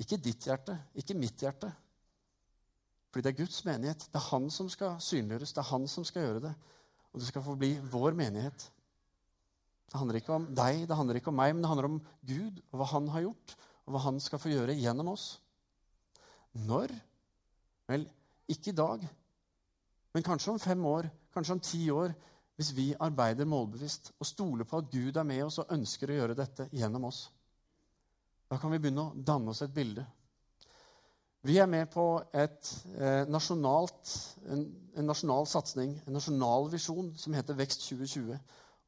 Ikke 0.00 0.18
ditt 0.18 0.48
hjerte, 0.48 0.78
ikke 0.94 1.16
mitt 1.16 1.42
hjerte. 1.44 1.70
Fordi 3.12 3.28
det 3.28 3.33
er 3.33 3.44
Guds 3.44 3.64
menighet. 3.64 4.09
Det 4.11 4.18
er 4.18 4.30
han 4.33 4.50
som 4.50 4.68
skal 4.68 4.96
synliggjøres. 5.00 5.52
Det 5.54 5.62
er 5.62 5.70
han 5.70 5.87
som 5.88 6.04
skal 6.04 6.26
gjøre 6.26 6.42
det. 6.48 6.54
Og 7.12 7.20
det 7.20 7.28
skal 7.28 7.44
få 7.46 7.54
bli 7.54 7.76
vår 7.92 8.16
menighet. 8.18 8.66
Det 9.90 10.01
handler 10.01 10.18
ikke 10.18 10.35
om 10.35 10.47
deg, 10.57 10.85
det 10.88 10.97
handler 10.99 11.20
ikke 11.20 11.31
om 11.31 11.38
meg, 11.38 11.55
men 11.55 11.62
det 11.64 11.70
handler 11.70 11.90
om 11.90 11.99
Gud 12.27 12.61
og 12.70 12.79
hva 12.81 12.90
han 12.94 13.11
har 13.14 13.27
gjort, 13.27 13.57
og 13.85 13.94
hva 13.94 14.05
han 14.07 14.20
skal 14.23 14.40
få 14.42 14.53
gjøre 14.53 14.77
gjennom 14.79 15.12
oss. 15.12 15.27
Når 16.55 16.94
Vel, 17.85 18.07
ikke 18.49 18.73
i 18.73 18.77
dag, 18.79 19.03
men 20.14 20.25
kanskje 20.25 20.55
om 20.55 20.61
fem 20.62 20.85
år, 20.88 21.11
kanskje 21.35 21.53
om 21.53 21.61
ti 21.61 21.83
år, 21.92 22.14
hvis 22.57 22.70
vi 22.77 22.87
arbeider 23.03 23.49
målbevisst 23.51 24.12
og 24.18 24.27
stoler 24.27 24.64
på 24.64 24.79
at 24.79 24.90
Gud 24.92 25.16
er 25.20 25.27
med 25.27 25.42
oss 25.44 25.59
og 25.61 25.73
ønsker 25.75 26.11
å 26.11 26.16
gjøre 26.18 26.37
dette 26.38 26.68
gjennom 26.73 27.09
oss. 27.11 27.27
Da 28.49 28.57
kan 28.62 28.73
vi 28.73 28.79
begynne 28.79 29.09
å 29.09 29.25
danne 29.27 29.51
oss 29.51 29.64
et 29.66 29.75
bilde. 29.75 30.05
Vi 31.44 31.59
er 31.61 31.68
med 31.68 31.90
på 31.92 32.07
et, 32.33 32.70
eh, 32.97 33.27
nasjonalt, 33.29 34.12
en, 34.49 34.62
en, 34.97 35.07
nasjonal 35.11 35.49
satsing, 35.51 35.99
en 36.07 36.16
nasjonal 36.16 36.70
visjon, 36.73 37.11
som 37.20 37.35
heter 37.37 37.59
Vekst 37.59 37.85
2020. 37.90 38.38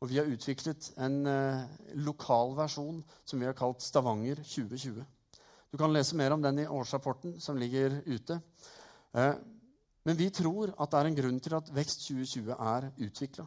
Og 0.05 0.11
vi 0.11 0.19
har 0.21 0.29
utviklet 0.29 0.91
en 1.01 1.23
eh, 1.31 1.77
lokal 2.05 2.53
versjon 2.59 2.99
som 3.25 3.41
vi 3.41 3.47
har 3.49 3.57
kalt 3.57 3.81
Stavanger 3.81 4.43
2020. 4.45 5.05
Du 5.73 5.79
kan 5.81 5.93
lese 5.93 6.19
mer 6.21 6.35
om 6.35 6.43
den 6.45 6.61
i 6.61 6.67
årsrapporten 6.69 7.39
som 7.41 7.57
ligger 7.57 8.03
ute. 8.05 8.37
Eh, 9.17 9.33
men 10.05 10.19
vi 10.19 10.29
tror 10.31 10.75
at 10.77 10.93
det 10.93 10.99
er 10.99 11.09
en 11.11 11.17
grunn 11.17 11.39
til 11.41 11.57
at 11.57 11.71
Vekst 11.75 12.05
2020 12.11 12.53
er 12.53 12.91
utvikla. 13.07 13.47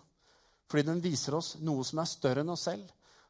Fordi 0.69 0.85
den 0.89 1.03
viser 1.03 1.37
oss 1.37 1.53
noe 1.61 1.85
som 1.85 2.01
er 2.01 2.09
større 2.09 2.41
enn 2.41 2.53
oss 2.55 2.65
selv. 2.65 2.89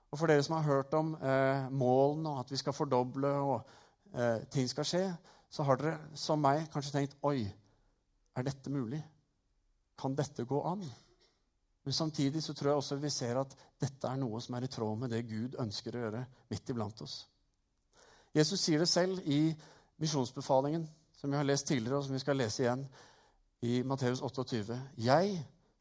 Og 0.09 0.17
for 0.17 0.31
dere 0.31 0.43
som 0.45 0.55
har 0.55 0.65
hørt 0.69 0.95
om 0.97 1.11
eh, 1.19 1.67
målene 1.75 2.31
og 2.31 2.45
at 2.45 2.55
vi 2.55 2.61
skal 2.61 2.75
fordoble 2.75 3.35
og 3.43 3.75
ting 4.49 4.65
skal 4.65 4.87
skje, 4.89 5.03
så 5.53 5.61
har 5.67 5.77
dere 5.77 6.15
som 6.17 6.39
meg 6.41 6.63
kanskje 6.73 6.95
tenkt 6.95 7.11
Oi, 7.29 7.43
er 8.33 8.47
dette 8.47 8.71
mulig? 8.73 9.03
Kan 10.01 10.15
dette 10.17 10.47
gå 10.49 10.63
an? 10.65 10.81
Men 11.83 11.95
samtidig 11.95 12.43
så 12.43 12.53
tror 12.53 12.71
jeg 12.71 12.81
også 12.81 12.99
vi 12.99 13.09
ser 13.13 13.39
at 13.39 13.55
dette 13.81 14.07
er 14.07 14.19
noe 14.19 14.41
som 14.43 14.55
er 14.57 14.65
i 14.67 14.71
tråd 14.71 14.97
med 14.99 15.13
det 15.13 15.23
Gud 15.29 15.55
ønsker 15.61 15.95
å 15.95 16.01
gjøre 16.05 16.23
midt 16.51 16.71
iblant 16.73 17.01
oss. 17.05 17.21
Jesus 18.35 18.61
sier 18.61 18.83
det 18.83 18.89
selv 18.91 19.23
i 19.25 19.55
misjonsbefalingen 19.99 20.85
som 21.19 21.31
vi 21.31 21.37
har 21.39 21.47
lest 21.47 21.67
tidligere, 21.67 21.97
og 21.97 22.05
som 22.05 22.15
vi 22.15 22.21
skal 22.21 22.37
lese 22.39 22.63
igjen 22.63 22.85
i 23.65 23.81
Matteus 23.83 24.21
28. 24.21 24.77
Jeg 25.03 25.39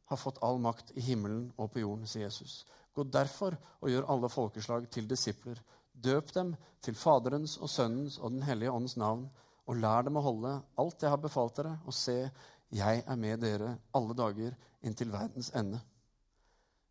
har 0.08 0.16
fått 0.18 0.40
all 0.42 0.58
makt 0.62 0.94
i 0.96 1.04
himmelen 1.04 1.50
og 1.56 1.70
på 1.72 1.82
jorden, 1.84 2.06
sier 2.08 2.26
Jesus. 2.26 2.64
Gå 2.94 3.04
derfor 3.12 3.54
og 3.80 3.90
gjør 3.92 4.08
alle 4.11 4.30
folkeslag 4.32 4.88
til 4.90 5.06
disipler. 5.11 5.61
Døp 5.92 6.32
dem 6.34 6.54
til 6.82 6.96
Faderens 6.98 7.58
og 7.58 7.70
Sønnens 7.70 8.18
og 8.18 8.32
Den 8.32 8.42
hellige 8.42 8.72
åndens 8.72 8.96
navn, 8.96 9.28
og 9.68 9.76
lær 9.76 10.06
dem 10.06 10.16
å 10.16 10.24
holde 10.24 10.54
alt 10.80 11.02
jeg 11.02 11.12
har 11.12 11.20
befalt 11.20 11.58
dere, 11.58 11.76
og 11.84 11.94
se, 11.94 12.30
jeg 12.74 13.02
er 13.07 13.16
med 13.16 13.40
dere 13.40 13.76
alle 13.96 14.14
dager 14.16 14.57
inntil 14.85 15.12
verdens 15.12 15.50
ende. 15.57 15.81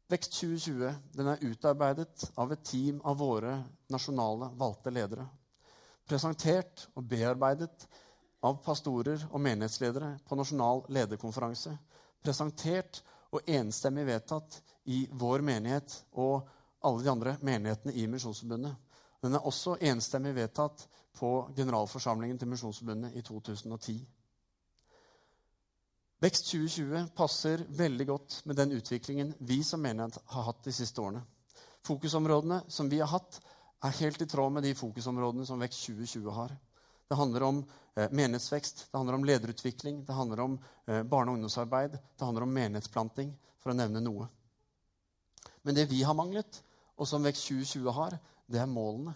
Vekst 0.09 0.37
2020 0.39 0.93
den 1.17 1.27
er 1.27 1.43
utarbeidet 1.43 2.29
av 2.39 2.51
et 2.55 2.63
team 2.65 3.01
av 3.03 3.17
våre 3.19 3.57
nasjonale 3.91 4.49
valgte 4.57 4.93
ledere. 4.95 5.27
Presentert 6.07 6.87
og 6.95 7.03
bearbeidet 7.11 7.87
av 8.47 8.61
pastorer 8.63 9.25
og 9.27 9.41
menighetsledere 9.43 10.13
på 10.25 10.37
nasjonal 10.39 10.85
lederkonferanse. 10.95 11.73
Presentert 12.23 13.01
og 13.35 13.49
enstemmig 13.51 14.05
vedtatt 14.07 14.61
i 14.87 15.03
vår 15.11 15.43
menighet 15.43 15.93
og 16.15 16.47
alle 16.87 17.03
de 17.03 17.11
andre 17.11 17.35
menighetene 17.43 17.93
i 17.93 18.07
Misjonsforbundet. 18.07 18.75
Den 19.21 19.35
er 19.35 19.45
også 19.49 19.75
enstemmig 19.81 20.35
vedtatt 20.37 20.87
på 21.19 21.49
generalforsamlingen 21.57 22.39
til 22.39 22.47
Misjonsforbundet 22.47 23.17
i 23.17 23.25
2010. 23.27 23.97
Vekst 26.17 26.47
2020 26.49 27.09
passer 27.13 27.61
veldig 27.77 28.05
godt 28.09 28.35
med 28.49 28.57
den 28.57 28.71
utviklingen 28.73 29.35
vi 29.37 29.59
som 29.63 29.83
menighet 29.85 30.17
har 30.25 30.47
hatt 30.47 30.63
de 30.65 30.71
siste 30.73 31.01
årene. 31.01 31.19
Fokusområdene 31.85 32.63
som 32.73 32.89
vi 32.89 32.97
har 33.03 33.11
hatt, 33.11 33.37
er 33.85 33.93
helt 33.99 34.21
i 34.21 34.25
tråd 34.25 34.55
med 34.55 34.65
de 34.65 34.71
fokusområdene 34.73 35.45
som 35.45 35.61
Vekst 35.61 35.83
2020 35.85 36.31
har. 36.33 36.55
Det 37.07 37.15
handler 37.19 37.43
om 37.45 37.59
eh, 37.61 38.09
menighetsvekst, 38.09 38.87
det 38.91 38.97
handler 38.97 39.19
om 39.19 39.27
lederutvikling, 39.29 39.99
det 40.07 40.15
handler 40.17 40.41
om 40.41 40.55
eh, 40.87 41.03
barne- 41.03 41.29
og 41.29 41.37
ungdomsarbeid, 41.37 41.99
det 42.17 42.25
handler 42.25 42.47
om 42.47 42.55
menighetsplanting, 42.55 43.35
for 43.61 43.71
å 43.71 43.77
nevne 43.77 44.01
noe. 44.01 44.25
Men 45.61 45.77
det 45.77 45.85
vi 45.91 46.01
har 46.01 46.17
manglet, 46.17 46.63
og 46.97 47.05
som 47.05 47.21
Vekst 47.29 47.45
2020 47.51 47.93
har, 47.93 48.17
det 48.49 48.63
er 48.63 48.73
målene. 48.73 49.13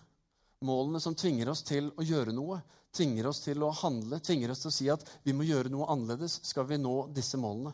målene 0.62 1.00
som 1.02 1.16
tvinger 1.18 1.50
oss 1.50 1.64
til 1.66 1.90
å 1.98 2.06
gjøre 2.06 2.38
noe, 2.38 2.62
tvinger 2.96 3.30
oss 3.30 3.42
til 3.46 3.64
å 3.64 3.72
handle, 3.82 4.20
tvinger 4.20 4.52
oss 4.52 4.64
til 4.64 4.72
å 4.72 4.76
si 4.76 4.90
at 4.92 5.06
vi 5.24 5.36
må 5.36 5.48
gjøre 5.48 5.72
noe 5.72 5.90
annerledes, 5.94 6.40
skal 6.48 6.68
vi 6.70 6.80
nå 6.82 6.96
disse 7.16 7.40
målene. 7.40 7.74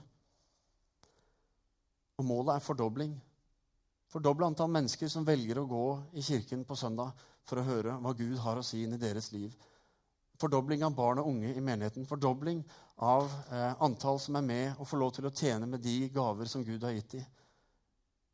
Og 2.17 2.25
målet 2.25 2.55
er 2.57 2.65
fordobling. 2.65 3.15
Fordoble 4.09 4.47
antall 4.47 4.71
mennesker 4.73 5.09
som 5.11 5.25
velger 5.27 5.59
å 5.59 5.67
gå 5.69 5.85
i 6.17 6.23
kirken 6.25 6.63
på 6.65 6.77
søndag 6.79 7.11
for 7.47 7.59
å 7.59 7.65
høre 7.67 7.97
hva 8.01 8.13
Gud 8.17 8.37
har 8.41 8.57
å 8.57 8.65
si 8.65 8.83
inn 8.83 8.95
i 8.95 9.01
deres 9.01 9.31
liv. 9.33 9.53
Fordobling 10.37 10.83
av 10.85 10.95
barn 10.97 11.21
og 11.21 11.29
unge 11.31 11.51
i 11.53 11.63
menigheten. 11.65 12.05
Fordobling 12.09 12.61
av 13.05 13.25
eh, 13.51 13.73
antall 13.83 14.19
som 14.21 14.37
er 14.37 14.45
med 14.45 14.77
og 14.77 14.87
får 14.89 15.01
lov 15.01 15.13
til 15.15 15.27
å 15.29 15.33
tjene 15.33 15.69
med 15.69 15.81
de 15.85 15.97
gaver 16.13 16.49
som 16.49 16.65
Gud 16.65 16.85
har 16.85 16.93
gitt 16.95 17.17
dem. 17.17 17.25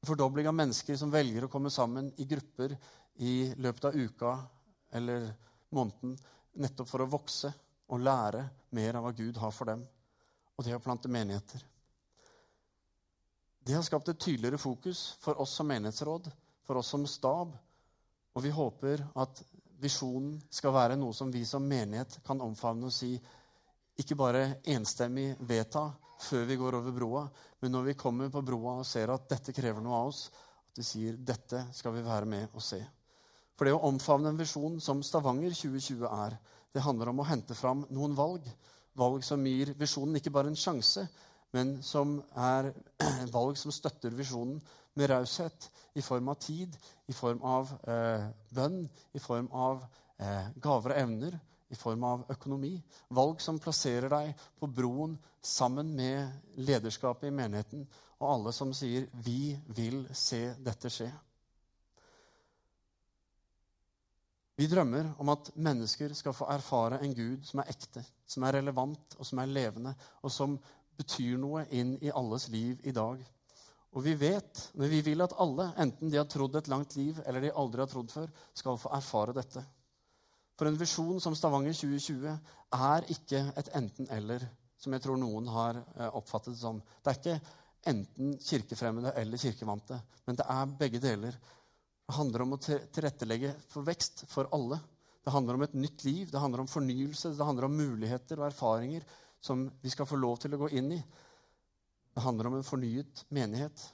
Fordobling 0.03 0.49
av 0.51 0.55
mennesker 0.57 0.97
som 0.99 1.11
velger 1.11 1.45
å 1.45 1.51
komme 1.51 1.71
sammen 1.71 2.09
i 2.19 2.27
grupper 2.27 2.75
i 3.23 3.53
løpet 3.55 3.87
av 3.87 3.95
uka 3.95 4.33
eller 4.99 5.29
måneden 5.71 6.17
nettopp 6.53 6.89
for 6.89 7.03
å 7.03 7.09
vokse 7.09 7.51
og 7.93 8.01
lære 8.01 8.43
mer 8.77 8.97
av 8.97 9.05
hva 9.05 9.13
Gud 9.17 9.37
har 9.41 9.53
for 9.53 9.69
dem. 9.69 9.83
Og 10.57 10.65
det 10.65 10.75
å 10.75 10.81
plante 10.83 11.09
menigheter. 11.11 11.63
Det 13.63 13.73
har 13.73 13.85
skapt 13.85 14.09
et 14.11 14.19
tydeligere 14.19 14.59
fokus 14.59 15.13
for 15.23 15.39
oss 15.41 15.55
som 15.57 15.69
menighetsråd, 15.71 16.27
for 16.67 16.79
oss 16.81 16.91
som 16.93 17.05
stab. 17.07 17.53
Og 18.33 18.43
vi 18.43 18.51
håper 18.51 19.05
at 19.23 19.43
visjonen 19.83 20.35
skal 20.51 20.73
være 20.75 20.97
noe 20.99 21.15
som 21.15 21.31
vi 21.31 21.45
som 21.47 21.63
menighet 21.67 22.19
kan 22.27 22.41
omfavne 22.43 22.89
og 22.89 22.95
si 22.95 23.13
ikke 23.99 24.17
bare 24.17 24.45
enstemmig 24.73 25.33
vedta 25.47 25.89
før 26.23 26.47
vi 26.49 26.57
går 26.57 26.77
over 26.79 26.95
broa, 26.95 27.23
men 27.61 27.73
når 27.75 27.87
vi 27.89 27.99
kommer 27.99 28.31
på 28.31 28.41
broa 28.45 28.77
og 28.81 28.87
ser 28.87 29.11
at 29.13 29.27
dette 29.29 29.53
krever 29.55 29.83
noe 29.83 29.99
av 29.99 30.11
oss, 30.11 30.25
at 30.71 30.79
vi 30.79 30.85
sier 30.87 31.17
dette 31.19 31.65
skal 31.75 31.93
vi 31.95 32.05
være 32.05 32.29
med 32.29 32.55
og 32.55 32.63
se. 32.63 32.79
For 33.57 33.67
det 33.67 33.75
å 33.75 33.83
omfavne 33.89 34.31
en 34.33 34.39
visjon 34.39 34.79
som 34.81 35.03
Stavanger 35.05 35.53
2020 35.53 36.07
er, 36.09 36.37
det 36.73 36.81
handler 36.81 37.11
om 37.11 37.21
å 37.21 37.27
hente 37.29 37.55
fram 37.57 37.83
noen 37.93 38.15
valg. 38.17 38.47
Valg 38.97 39.25
som 39.25 39.45
gir 39.45 39.73
visjonen 39.77 40.17
ikke 40.17 40.33
bare 40.33 40.49
en 40.49 40.57
sjanse, 40.59 41.05
men 41.53 41.75
som 41.85 42.17
er 42.33 42.71
valg 43.35 43.57
som 43.61 43.73
støtter 43.73 44.13
visjonen 44.17 44.57
med 44.97 45.09
raushet 45.09 45.69
i 45.97 46.01
form 46.05 46.29
av 46.33 46.39
tid, 46.41 46.75
i 47.09 47.13
form 47.13 47.41
av 47.45 47.73
eh, 47.89 48.29
bønn, 48.53 48.83
i 49.13 49.21
form 49.21 49.49
av 49.53 49.83
eh, 50.17 50.49
gaver 50.61 50.95
og 50.95 51.03
evner, 51.03 51.37
i 51.73 51.77
form 51.77 52.03
av 52.05 52.25
økonomi. 52.29 52.75
Valg 53.17 53.41
som 53.41 53.61
plasserer 53.61 54.09
deg 54.13 54.33
på 54.61 54.69
broen 54.69 55.15
sammen 55.41 55.89
med 55.97 56.57
lederskapet 56.61 57.29
i 57.29 57.33
menigheten 57.33 57.87
og 58.19 58.29
alle 58.29 58.53
som 58.55 58.73
sier 58.73 59.07
'Vi 59.13 59.57
vil 59.75 60.07
se 60.13 60.53
dette 60.59 60.89
skje'. 60.89 61.11
Vi 64.63 64.67
drømmer 64.71 65.09
om 65.19 65.27
at 65.33 65.49
mennesker 65.59 66.13
skal 66.15 66.31
få 66.31 66.45
erfare 66.53 67.01
en 67.03 67.11
Gud 67.17 67.41
som 67.43 67.59
er 67.59 67.71
ekte, 67.73 67.99
som 68.23 68.45
er 68.47 68.55
relevant 68.55 69.15
og 69.17 69.27
som 69.27 69.41
er 69.43 69.49
levende, 69.51 69.91
og 70.23 70.31
som 70.31 70.53
betyr 70.95 71.35
noe 71.41 71.65
inn 71.75 71.97
i 71.99 72.13
alles 72.15 72.45
liv 72.53 72.79
i 72.87 72.93
dag. 72.95 73.19
Og 73.91 74.05
vi 74.05 74.13
vet, 74.21 74.61
men 74.79 74.87
vi 74.93 75.01
vil 75.03 75.25
at 75.25 75.35
alle, 75.43 75.65
enten 75.83 76.13
de 76.13 76.15
har 76.21 76.29
trodd 76.31 76.55
et 76.55 76.69
langt 76.71 76.95
liv 76.95 77.19
eller 77.25 77.43
de 77.43 77.51
aldri 77.59 77.83
har 77.83 77.91
trodd 77.91 78.13
før, 78.13 78.31
skal 78.55 78.79
få 78.79 78.93
erfare 78.95 79.35
dette. 79.35 79.65
For 80.55 80.69
en 80.69 80.79
visjon 80.79 81.19
som 81.19 81.35
Stavanger 81.35 81.75
2020 81.75 82.31
er 82.87 83.09
ikke 83.17 83.41
et 83.59 83.73
enten-eller, 83.81 84.47
som 84.79 84.95
jeg 84.95 85.03
tror 85.03 85.19
noen 85.19 85.49
har 85.57 85.81
eh, 85.81 86.07
oppfattet 86.07 86.55
det 86.55 86.61
som. 86.61 86.79
Det 87.03 87.11
er 87.11 87.19
ikke 87.19 87.35
enten 87.91 88.39
kirkefremmede 88.39 89.11
eller 89.19 89.43
kirkevante, 89.43 89.99
men 90.23 90.39
det 90.39 90.47
er 90.55 90.77
begge 90.79 91.03
deler. 91.03 91.35
Det 92.03 92.15
handler 92.17 92.43
om 92.43 92.55
å 92.55 92.61
tilrettelegge 92.61 93.53
for 93.71 93.87
vekst 93.87 94.25
for 94.31 94.49
alle. 94.55 94.79
Det 95.23 95.31
handler 95.31 95.55
om 95.55 95.63
et 95.63 95.75
nytt 95.77 96.03
liv, 96.03 96.31
det 96.31 96.41
handler 96.41 96.63
om 96.63 96.71
fornyelse, 96.71 97.31
det 97.37 97.47
handler 97.47 97.69
om 97.69 97.77
muligheter 97.79 98.41
og 98.41 98.49
erfaringer 98.49 99.05
som 99.43 99.69
vi 99.81 99.91
skal 99.91 100.07
få 100.07 100.19
lov 100.19 100.41
til 100.43 100.55
å 100.55 100.59
gå 100.65 100.69
inn 100.79 100.91
i. 100.97 100.99
Det 102.13 102.23
handler 102.23 102.49
om 102.49 102.57
en 102.59 102.67
fornyet 102.67 103.23
menighet 103.33 103.85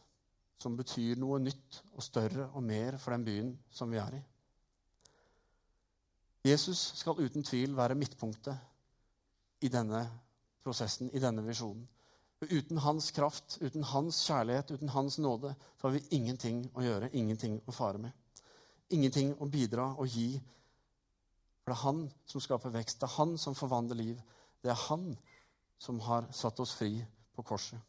som 0.60 0.76
betyr 0.76 1.20
noe 1.22 1.38
nytt 1.40 1.80
og 1.94 2.04
større 2.04 2.50
og 2.50 2.66
mer 2.66 2.98
for 3.00 3.16
den 3.16 3.28
byen 3.28 3.54
som 3.72 3.94
vi 3.94 4.02
er 4.02 4.18
i. 4.18 4.24
Jesus 6.50 6.82
skal 7.00 7.20
uten 7.20 7.44
tvil 7.46 7.76
være 7.78 7.98
midtpunktet 8.00 9.64
i 9.64 9.72
denne 9.72 10.02
prosessen, 10.64 11.12
i 11.14 11.22
denne 11.22 11.44
visjonen. 11.46 11.86
Uten 12.40 12.78
hans 12.78 13.12
kraft, 13.12 13.58
uten 13.62 13.84
hans 13.84 14.22
kjærlighet, 14.24 14.72
uten 14.72 14.90
hans 14.90 15.18
nåde, 15.20 15.56
så 15.76 15.88
har 15.88 15.92
vi 15.98 16.06
ingenting 16.16 16.62
å 16.72 16.84
gjøre, 16.86 17.10
ingenting 17.12 17.58
å 17.68 17.74
fare 17.76 18.00
med. 18.00 18.44
Ingenting 18.96 19.34
å 19.44 19.48
bidra 19.52 19.90
og 20.00 20.08
gi. 20.08 20.40
For 21.60 21.74
det 21.74 21.76
er 21.76 21.84
han 21.84 22.06
som 22.32 22.42
skaper 22.42 22.72
vekst. 22.72 23.02
Det 23.02 23.10
er 23.10 23.18
han 23.18 23.36
som 23.38 23.58
forvandler 23.60 24.00
liv. 24.00 24.22
Det 24.64 24.72
er 24.72 24.80
han 24.88 25.12
som 25.80 26.00
har 26.06 26.30
satt 26.36 26.62
oss 26.64 26.72
fri 26.80 26.94
på 27.36 27.44
korset. 27.44 27.80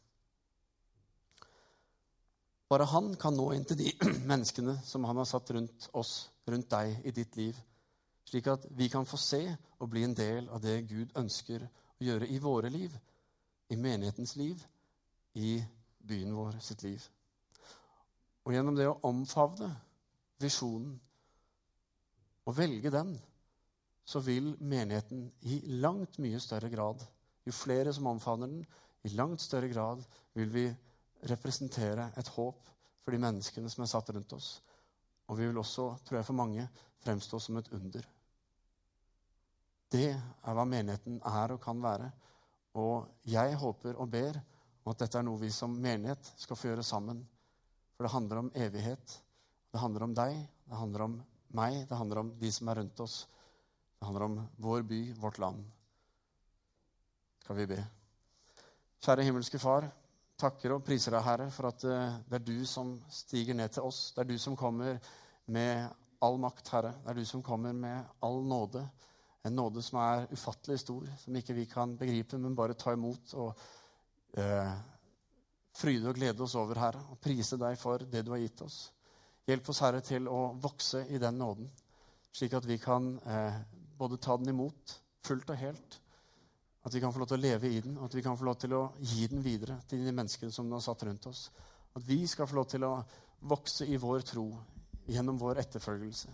Bare 2.70 2.86
han 2.90 3.14
kan 3.18 3.34
nå 3.38 3.52
inn 3.54 3.66
til 3.66 3.78
de 3.78 3.92
menneskene 4.30 4.76
som 4.86 5.06
han 5.06 5.22
har 5.22 5.28
satt 5.30 5.50
rundt 5.54 5.86
oss, 5.94 6.26
rundt 6.50 6.70
deg, 6.74 6.98
i 7.06 7.14
ditt 7.14 7.38
liv. 7.38 7.54
Slik 8.26 8.50
at 8.50 8.66
vi 8.74 8.90
kan 8.90 9.06
få 9.06 9.18
se 9.18 9.44
og 9.78 9.88
bli 9.94 10.02
en 10.06 10.18
del 10.18 10.50
av 10.50 10.58
det 10.62 10.76
Gud 10.90 11.14
ønsker 11.18 11.62
å 11.66 12.04
gjøre 12.10 12.28
i 12.30 12.42
våre 12.42 12.70
liv 12.70 12.98
i 13.70 13.76
menighetens 13.78 14.34
liv, 14.36 14.62
i 15.34 15.60
byen 15.98 16.34
vår 16.34 16.58
sitt 16.64 16.82
liv. 16.82 17.04
Og 18.44 18.54
gjennom 18.54 18.76
det 18.78 18.88
å 18.90 18.98
omfavne 19.06 19.70
visjonen 20.40 20.96
og 22.48 22.56
velge 22.56 22.90
den, 22.92 23.14
så 24.04 24.22
vil 24.26 24.54
menigheten 24.58 25.28
i 25.46 25.60
langt 25.82 26.18
mye 26.18 26.40
større 26.42 26.70
grad 26.72 27.02
Jo 27.46 27.54
flere 27.56 27.92
som 27.96 28.06
omfavner 28.10 28.50
den, 28.52 28.64
i 29.02 29.08
langt 29.16 29.40
større 29.40 29.68
grad 29.72 30.02
vil 30.36 30.50
vi 30.52 30.64
representere 31.30 32.10
et 32.20 32.28
håp 32.34 32.68
for 33.00 33.14
de 33.14 33.20
menneskene 33.22 33.70
som 33.72 33.82
er 33.82 33.88
satt 33.88 34.10
rundt 34.12 34.34
oss. 34.36 34.50
Og 35.30 35.38
vi 35.38 35.46
vil 35.48 35.58
også, 35.58 35.86
tror 36.04 36.18
jeg 36.18 36.26
for 36.28 36.36
mange, 36.36 36.66
fremstå 37.00 37.40
som 37.40 37.56
et 37.56 37.70
under. 37.72 38.04
Det 39.90 40.10
er 40.12 40.54
hva 40.54 40.66
menigheten 40.68 41.16
er 41.26 41.56
og 41.56 41.62
kan 41.64 41.80
være. 41.82 42.10
Og 42.78 43.08
jeg 43.26 43.56
håper 43.58 43.98
og 43.98 44.10
ber 44.10 44.38
om 44.84 44.92
at 44.92 45.02
dette 45.02 45.18
er 45.18 45.26
noe 45.26 45.40
vi 45.40 45.50
som 45.54 45.74
menighet 45.74 46.32
skal 46.38 46.58
få 46.58 46.70
gjøre 46.70 46.86
sammen. 46.86 47.24
For 47.96 48.06
det 48.06 48.14
handler 48.14 48.42
om 48.44 48.52
evighet. 48.54 49.16
Det 49.70 49.80
handler 49.80 50.06
om 50.06 50.14
deg, 50.16 50.38
det 50.66 50.78
handler 50.78 51.06
om 51.06 51.16
meg, 51.54 51.82
det 51.88 51.98
handler 51.98 52.22
om 52.22 52.32
de 52.40 52.50
som 52.54 52.70
er 52.70 52.80
rundt 52.80 53.02
oss. 53.04 53.16
Det 53.98 54.06
handler 54.06 54.26
om 54.26 54.36
vår 54.56 54.82
by, 54.88 55.00
vårt 55.20 55.38
land. 55.38 55.64
Skal 57.44 57.58
vi 57.58 57.66
be. 57.70 57.80
Kjære 59.00 59.26
himmelske 59.26 59.58
Far, 59.60 59.86
takker 60.40 60.74
og 60.74 60.84
priser 60.86 61.14
deg, 61.14 61.24
Herre, 61.26 61.50
for 61.52 61.70
at 61.70 61.84
eh, 61.88 62.18
det 62.28 62.38
er 62.40 62.46
du 62.46 62.66
som 62.68 62.94
stiger 63.12 63.56
ned 63.56 63.74
til 63.74 63.86
oss. 63.86 64.10
Det 64.16 64.24
er 64.24 64.30
du 64.30 64.38
som 64.40 64.56
kommer 64.58 64.98
med 65.50 65.88
all 66.24 66.40
makt, 66.40 66.68
Herre. 66.72 66.94
Det 67.04 67.12
er 67.12 67.20
du 67.20 67.28
som 67.28 67.44
kommer 67.44 67.76
med 67.76 68.10
all 68.24 68.42
nåde. 68.46 68.84
En 69.42 69.56
nåde 69.56 69.82
som 69.82 69.98
er 70.02 70.26
ufattelig 70.32 70.82
stor, 70.82 71.06
som 71.18 71.36
ikke 71.36 71.56
vi 71.56 71.66
kan 71.66 71.96
begripe, 71.96 72.38
men 72.38 72.56
bare 72.56 72.76
ta 72.76 72.92
imot 72.92 73.34
og 73.40 73.62
eh, 74.36 74.72
fryde 75.80 76.10
og 76.10 76.18
glede 76.18 76.44
oss 76.44 76.56
over, 76.60 76.80
Herre, 76.80 77.00
og 77.08 77.20
prise 77.24 77.56
deg 77.60 77.78
for 77.80 78.04
det 78.04 78.24
du 78.26 78.34
har 78.34 78.42
gitt 78.42 78.60
oss. 78.66 78.82
Hjelp 79.48 79.70
oss, 79.72 79.80
Herre, 79.80 80.02
til 80.04 80.28
å 80.28 80.50
vokse 80.60 81.06
i 81.08 81.18
den 81.22 81.40
nåden, 81.40 81.70
slik 82.36 82.54
at 82.58 82.68
vi 82.68 82.76
kan 82.82 83.14
eh, 83.24 83.56
både 83.98 84.20
ta 84.20 84.36
den 84.36 84.52
imot 84.52 84.98
fullt 85.24 85.50
og 85.50 85.60
helt, 85.60 85.96
at 86.84 86.94
vi 86.94 87.00
kan 87.00 87.12
få 87.12 87.20
lov 87.20 87.30
til 87.30 87.40
å 87.40 87.44
leve 87.44 87.68
i 87.68 87.80
den, 87.84 87.96
og 87.98 88.08
at 88.08 88.14
vi 88.16 88.22
kan 88.24 88.36
få 88.40 88.46
lov 88.48 88.60
til 88.60 88.76
å 88.76 88.84
gi 89.00 89.26
den 89.28 89.42
videre 89.44 89.80
til 89.88 90.04
de 90.04 90.14
menneskene 90.16 90.52
som 90.52 90.68
den 90.68 90.78
har 90.78 90.84
satt 90.84 91.02
rundt 91.08 91.26
oss. 91.28 91.48
At 91.96 92.04
vi 92.06 92.22
skal 92.28 92.48
få 92.48 92.56
lov 92.60 92.68
til 92.72 92.84
å 92.86 92.92
vokse 93.50 93.88
i 93.88 93.98
vår 94.00 94.24
tro 94.28 94.46
gjennom 95.10 95.40
vår 95.40 95.60
etterfølgelse. 95.64 96.32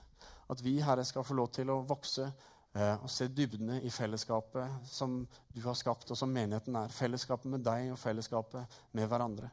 At 0.53 0.63
vi, 0.63 0.77
Herre, 0.83 1.05
skal 1.05 1.27
få 1.27 1.35
lov 1.35 1.51
til 1.55 1.71
å 1.73 1.81
vokse 1.89 2.29
og 2.77 3.09
se 3.11 3.29
dybdene 3.33 3.79
i 3.87 3.91
fellesskapet 3.91 4.89
som 4.91 5.23
du 5.55 5.61
har 5.65 5.77
skapt, 5.79 6.11
og 6.11 6.19
som 6.19 6.33
menigheten 6.33 6.77
er. 6.77 6.93
Fellesskapet 6.93 7.49
med 7.51 7.65
deg 7.65 7.93
og 7.95 8.01
fellesskapet 8.01 8.77
med 8.93 9.09
hverandre. 9.09 9.49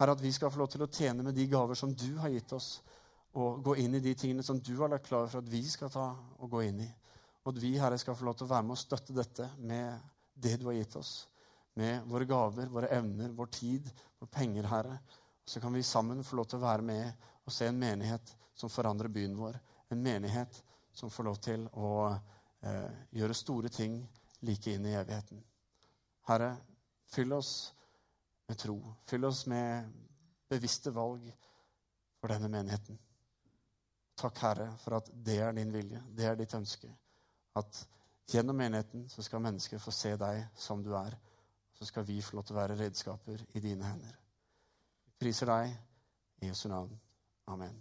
Herre, 0.00 0.12
at 0.16 0.22
vi 0.22 0.32
skal 0.32 0.50
få 0.52 0.60
lov 0.60 0.70
til 0.72 0.84
å 0.84 0.90
tjene 0.92 1.24
med 1.24 1.36
de 1.36 1.46
gaver 1.48 1.78
som 1.78 1.94
du 1.94 2.16
har 2.20 2.32
gitt 2.32 2.52
oss, 2.52 2.80
og 3.36 3.62
gå 3.64 3.76
inn 3.82 3.94
i 3.96 4.02
de 4.02 4.14
tingene 4.16 4.44
som 4.44 4.58
du 4.60 4.74
har 4.80 4.90
lagt 4.92 5.08
klare 5.08 5.28
for 5.28 5.44
at 5.44 5.52
vi 5.52 5.62
skal 5.68 5.92
ta 5.92 6.08
og 6.16 6.50
gå 6.52 6.62
inn 6.66 6.82
i. 6.84 6.88
Og 7.44 7.52
at 7.52 7.62
vi, 7.62 7.74
Herre, 7.78 7.98
skal 8.00 8.16
få 8.16 8.26
lov 8.26 8.36
til 8.38 8.48
å 8.48 8.52
være 8.54 8.66
med 8.66 8.76
og 8.76 8.80
støtte 8.80 9.16
dette 9.16 9.48
med 9.60 10.00
det 10.34 10.56
du 10.60 10.66
har 10.70 10.78
gitt 10.78 10.96
oss. 10.98 11.12
Med 11.76 12.08
våre 12.08 12.26
gaver, 12.28 12.70
våre 12.72 12.90
evner, 12.96 13.32
vår 13.36 13.50
tid, 13.52 13.90
våre 14.18 14.32
penger, 14.32 14.68
Herre. 14.72 14.96
Og 15.44 15.52
så 15.52 15.60
kan 15.62 15.76
vi 15.76 15.84
sammen 15.84 16.24
få 16.24 16.40
lov 16.40 16.48
til 16.50 16.58
å 16.58 16.66
være 16.66 16.86
med 16.88 17.28
og 17.46 17.54
se 17.54 17.68
en 17.70 17.78
menighet 17.78 18.32
som 18.56 18.72
forandrer 18.72 19.12
byen 19.12 19.36
vår. 19.38 19.60
En 19.92 20.02
menighet 20.02 20.62
som 20.96 21.12
får 21.12 21.28
lov 21.28 21.38
til 21.44 21.68
å 21.76 21.90
eh, 22.08 22.35
gjøre 22.62 23.34
store 23.34 23.68
ting 23.68 23.98
like 24.46 24.72
inn 24.72 24.86
i 24.86 24.94
evigheten. 24.96 25.42
Herre, 26.28 26.56
fyll 27.12 27.32
oss 27.32 27.52
med 28.48 28.58
tro. 28.58 28.78
Fyll 29.06 29.24
oss 29.24 29.46
med 29.46 29.92
bevisste 30.48 30.90
valg 30.94 31.26
for 32.20 32.32
denne 32.32 32.50
menigheten. 32.50 32.98
Takk, 34.16 34.38
Herre, 34.38 34.70
for 34.80 34.96
at 34.98 35.10
det 35.12 35.38
er 35.44 35.52
din 35.52 35.72
vilje, 35.72 36.02
det 36.16 36.26
er 36.26 36.38
ditt 36.38 36.54
ønske. 36.56 36.88
At 37.56 37.82
gjennom 38.32 38.56
menigheten 38.56 39.08
så 39.12 39.22
skal 39.22 39.44
mennesker 39.44 39.82
få 39.82 39.92
se 39.94 40.14
deg 40.20 40.46
som 40.58 40.82
du 40.84 40.94
er. 40.96 41.18
Så 41.76 41.84
skal 41.84 42.06
vi 42.08 42.22
få 42.24 42.38
lov 42.38 42.46
til 42.48 42.56
å 42.56 42.60
være 42.62 42.78
redskaper 42.80 43.44
i 43.54 43.60
dine 43.60 43.84
hender. 43.84 44.16
Vi 45.04 45.18
priser 45.20 45.52
deg 45.52 45.76
i 46.40 46.48
Jesu 46.48 46.68
navn. 46.72 46.96
Amen. 47.52 47.76